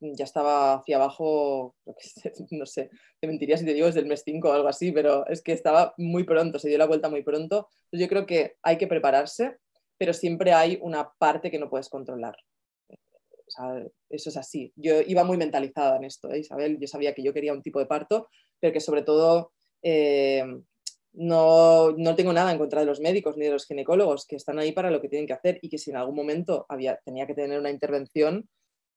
[0.00, 1.74] Ya estaba hacia abajo,
[2.50, 2.90] no sé,
[3.20, 5.52] te mentiría si te digo desde el mes 5 o algo así, pero es que
[5.52, 7.68] estaba muy pronto, se dio la vuelta muy pronto.
[7.92, 9.56] Yo creo que hay que prepararse,
[9.98, 12.36] pero siempre hay una parte que no puedes controlar.
[14.08, 14.72] eso es así.
[14.76, 16.78] Yo iba muy mentalizada en esto, ¿eh, Isabel.
[16.80, 18.28] Yo sabía que yo quería un tipo de parto,
[18.58, 20.44] pero que sobre todo eh,
[21.12, 24.58] no, no, tengo nada en contra de los médicos ni de los ginecólogos, que están
[24.58, 27.26] ahí para lo que tienen que hacer y que si en algún momento había, tenía
[27.26, 28.48] que tener una intervención,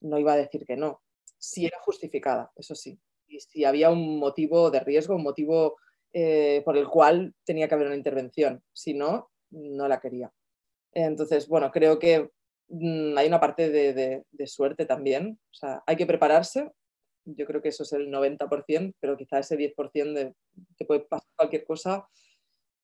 [0.04, 1.02] no iba a decir que no.
[1.38, 3.00] Si era justificada, eso sí.
[3.28, 5.78] Y si había un motivo de riesgo, un motivo
[6.14, 8.64] eh, por el cual tenía que haber una intervención.
[8.72, 10.32] Si no, no la quería.
[10.92, 12.30] Entonces, bueno, creo que
[12.70, 15.40] mm, hay una parte de, de, suerte también.
[15.52, 16.72] O sea, hay que prepararse.
[17.26, 20.34] Yo creo que eso es el 90%, pero quizá ese 10% de,
[20.78, 22.08] te puede pasar cualquier cosa.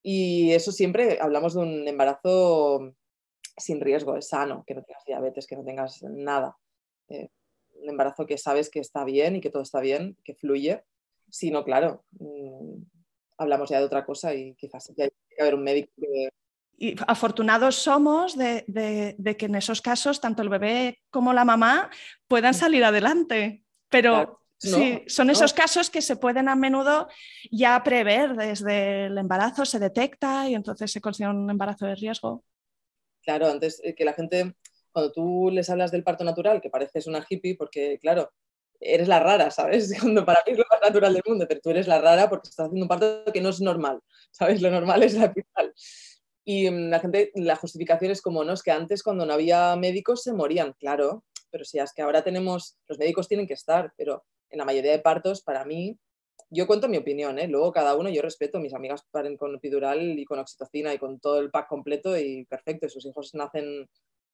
[0.01, 2.95] Y eso siempre hablamos de un embarazo
[3.57, 6.57] sin riesgo, es sano, que no tengas diabetes, que no tengas nada.
[7.09, 7.29] Eh,
[7.81, 10.83] un embarazo que sabes que está bien y que todo está bien, que fluye.
[11.29, 12.81] Si no, claro, mm,
[13.37, 15.91] hablamos ya de otra cosa y quizás hay que haber un médico
[16.77, 18.65] Y afortunados somos de,
[19.37, 21.89] que en esos casos tanto el bebé como la mamá
[22.27, 22.59] puedan mm.
[22.59, 23.63] salir adelante.
[23.89, 27.07] Pero sí, son esos casos que se pueden a menudo
[27.49, 32.43] ya prever desde el embarazo, se detecta y entonces se considera un embarazo de riesgo.
[33.23, 34.55] Claro, antes eh, que la gente
[34.91, 38.31] cuando tú les hablas del parto natural, que pareces una hippie, porque claro,
[38.79, 39.91] eres la rara, ¿sabes?
[40.01, 42.49] Cuando para mí es lo más natural del mundo, pero tú eres la rara porque
[42.49, 43.99] estás haciendo un parto que no es normal,
[44.31, 44.61] ¿sabes?
[44.61, 45.73] Lo normal es la epidural.
[46.45, 49.75] Y mm, la gente, la justificación es como, no, es que antes cuando no había
[49.75, 53.93] médicos se morían, claro, pero si es que ahora tenemos, los médicos tienen que estar,
[53.97, 55.97] pero en la mayoría de partos, para mí,
[56.49, 57.47] yo cuento mi opinión, ¿eh?
[57.47, 61.19] luego cada uno, yo respeto, mis amigas paren con epidural y con oxitocina y con
[61.19, 63.87] todo el pack completo y perfecto, y sus hijos nacen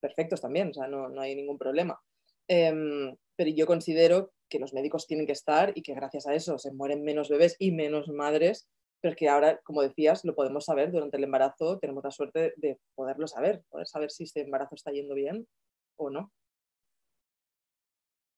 [0.05, 1.99] perfectos también, o sea, no, no hay ningún problema.
[2.47, 6.59] Em, pero yo considero que los médicos tienen que estar y que gracias a eso
[6.59, 8.67] se mueren menos bebés y menos madres,
[9.01, 12.77] pero que ahora, como decías, lo podemos saber durante el embarazo, tenemos la suerte de
[12.93, 15.47] poderlo saber, poder saber si este embarazo está yendo bien
[15.97, 16.31] o no.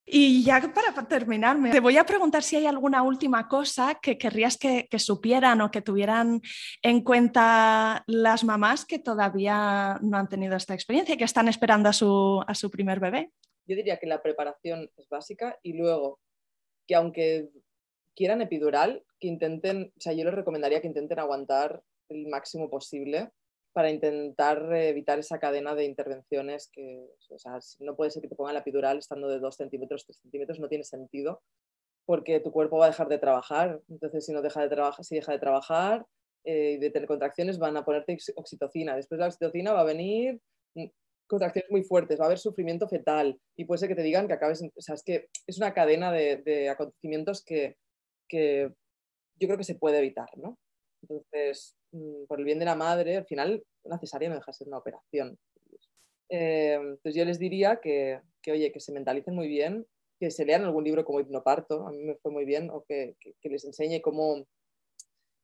[0.10, 4.58] Y ya para terminar, te voy a preguntar si hay alguna última cosa que querrías
[4.58, 6.41] que, supieran o que tuvieran
[6.82, 11.89] en cuenta las mamás que todavía no han tenido esta experiencia y que están esperando
[11.89, 13.32] a su, a su primer bebé.
[13.66, 16.22] Yo diría que la preparación es básica y luego
[16.88, 17.49] que aunque
[18.16, 23.30] quieran epidural, que intenten, o sea, yo les recomendaría que intenten aguantar el máximo posible
[23.74, 28.36] para intentar evitar esa cadena de intervenciones que, o sea, no puede ser que te
[28.36, 31.41] pongan la epidural estando de 2 centímetros, 3 centímetros, no tiene sentido,
[32.05, 33.82] porque tu cuerpo va a dejar de trabajar.
[33.89, 36.05] Entonces, si no deja de trabajar, si deja de trabajar
[36.43, 38.95] eh, y de tener contracciones, van a ponerte oxitocina.
[38.95, 40.39] Después de la oxitocina va a venir
[40.76, 40.88] mm,
[41.28, 44.34] contracciones muy fuertes, va a haber sufrimiento fetal y puede ser que te digan que
[44.34, 47.76] acabes, o sea, es que es una cadena de, de acontecimientos que,
[48.28, 48.72] que
[49.39, 50.57] yo creo que se puede evitar, ¿no?
[51.01, 51.76] Entonces,
[52.27, 54.77] por el bien de la madre, al final la cesárea no deja de ser una
[54.77, 55.38] operación.
[56.29, 59.85] Eh, entonces yo les diría que, que, oye, que se mentalicen muy bien,
[60.19, 63.15] que se lean algún libro como Hipnoparto, a mí me fue muy bien, o que,
[63.19, 64.38] que, les enseñe cómo,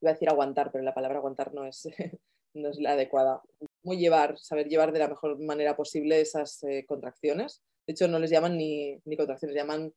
[0.00, 1.88] iba a decir aguantar, pero la palabra aguantar no es,
[2.54, 3.42] no es la adecuada.
[3.82, 7.62] Cómo llevar, saber llevar de la mejor manera posible esas eh, contracciones.
[7.86, 9.92] De hecho, no les llaman ni, ni contracciones, llaman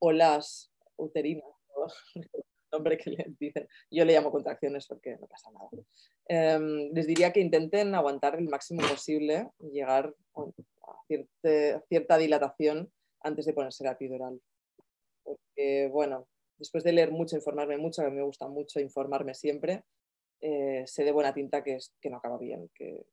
[0.00, 1.44] olas uterinas.
[2.74, 3.68] nombre que les dicen.
[3.90, 5.68] Yo le llamo contracciones porque no pasa nada.
[6.26, 13.52] Em, les diría que intenten aguantar el máximo posible llegar a cierta, dilatación antes de
[13.52, 14.40] ponerse la epidural.
[15.22, 16.26] Porque, bueno,
[16.58, 19.84] después de leer mucho, informarme mucho, a mí me gusta mucho informarme siempre,
[20.40, 23.06] eh, sé de buena tinta que, es, que no acaba bien, que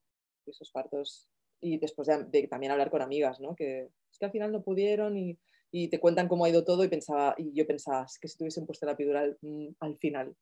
[0.45, 1.27] esos partos...
[1.63, 3.55] Y después de, también hablar con amigas, ¿no?
[3.55, 5.37] Que es que al final no pudieron y
[5.71, 8.65] y te cuentan cómo ha ido todo y pensaba y yo pensaba que si tuviesen
[8.65, 10.35] puesto la epidural mm, al final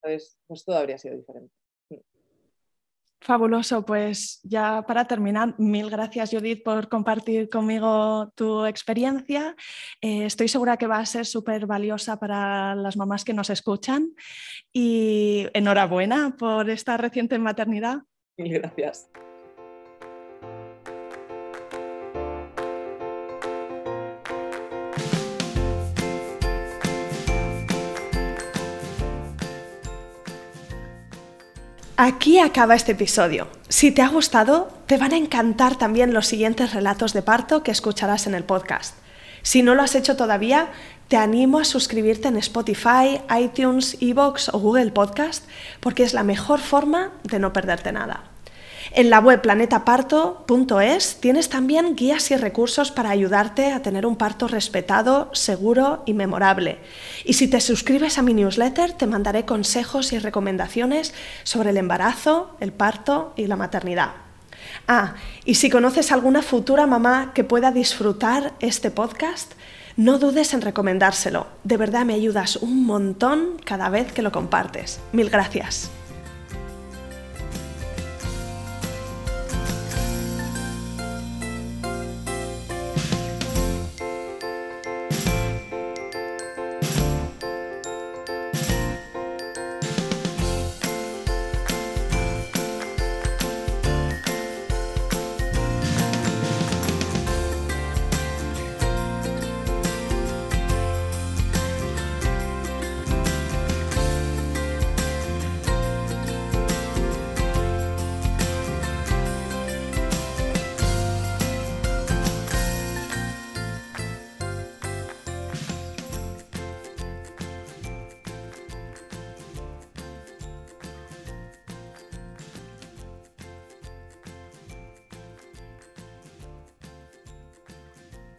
[0.00, 1.54] pues todo habría sido diferente
[1.90, 1.96] mm.
[3.20, 9.56] Fabuloso, pues ya para terminar, mil gracias Judith por compartir conmigo tu experiencia.
[10.00, 14.14] Eh, estoy segura que va a ser súper valiosa para las mamás que nos escuchan
[14.72, 18.02] y enhorabuena por esta reciente maternidad.
[18.36, 19.10] Mil gracias.
[31.98, 33.48] Aquí acaba este episodio.
[33.70, 37.70] Si te ha gustado, te van a encantar también los siguientes relatos de parto que
[37.70, 38.96] escucharás en el podcast.
[39.40, 40.68] Si no lo has hecho todavía,
[41.08, 45.48] te animo a suscribirte en Spotify, iTunes, Evox o Google Podcast
[45.80, 48.24] porque es la mejor forma de no perderte nada.
[48.92, 54.48] En la web planetaparto.es tienes también guías y recursos para ayudarte a tener un parto
[54.48, 56.78] respetado, seguro y memorable.
[57.24, 62.56] Y si te suscribes a mi newsletter, te mandaré consejos y recomendaciones sobre el embarazo,
[62.60, 64.10] el parto y la maternidad.
[64.88, 65.14] Ah,
[65.44, 69.52] y si conoces alguna futura mamá que pueda disfrutar este podcast,
[69.96, 71.46] no dudes en recomendárselo.
[71.64, 75.00] De verdad me ayudas un montón cada vez que lo compartes.
[75.12, 75.90] Mil gracias.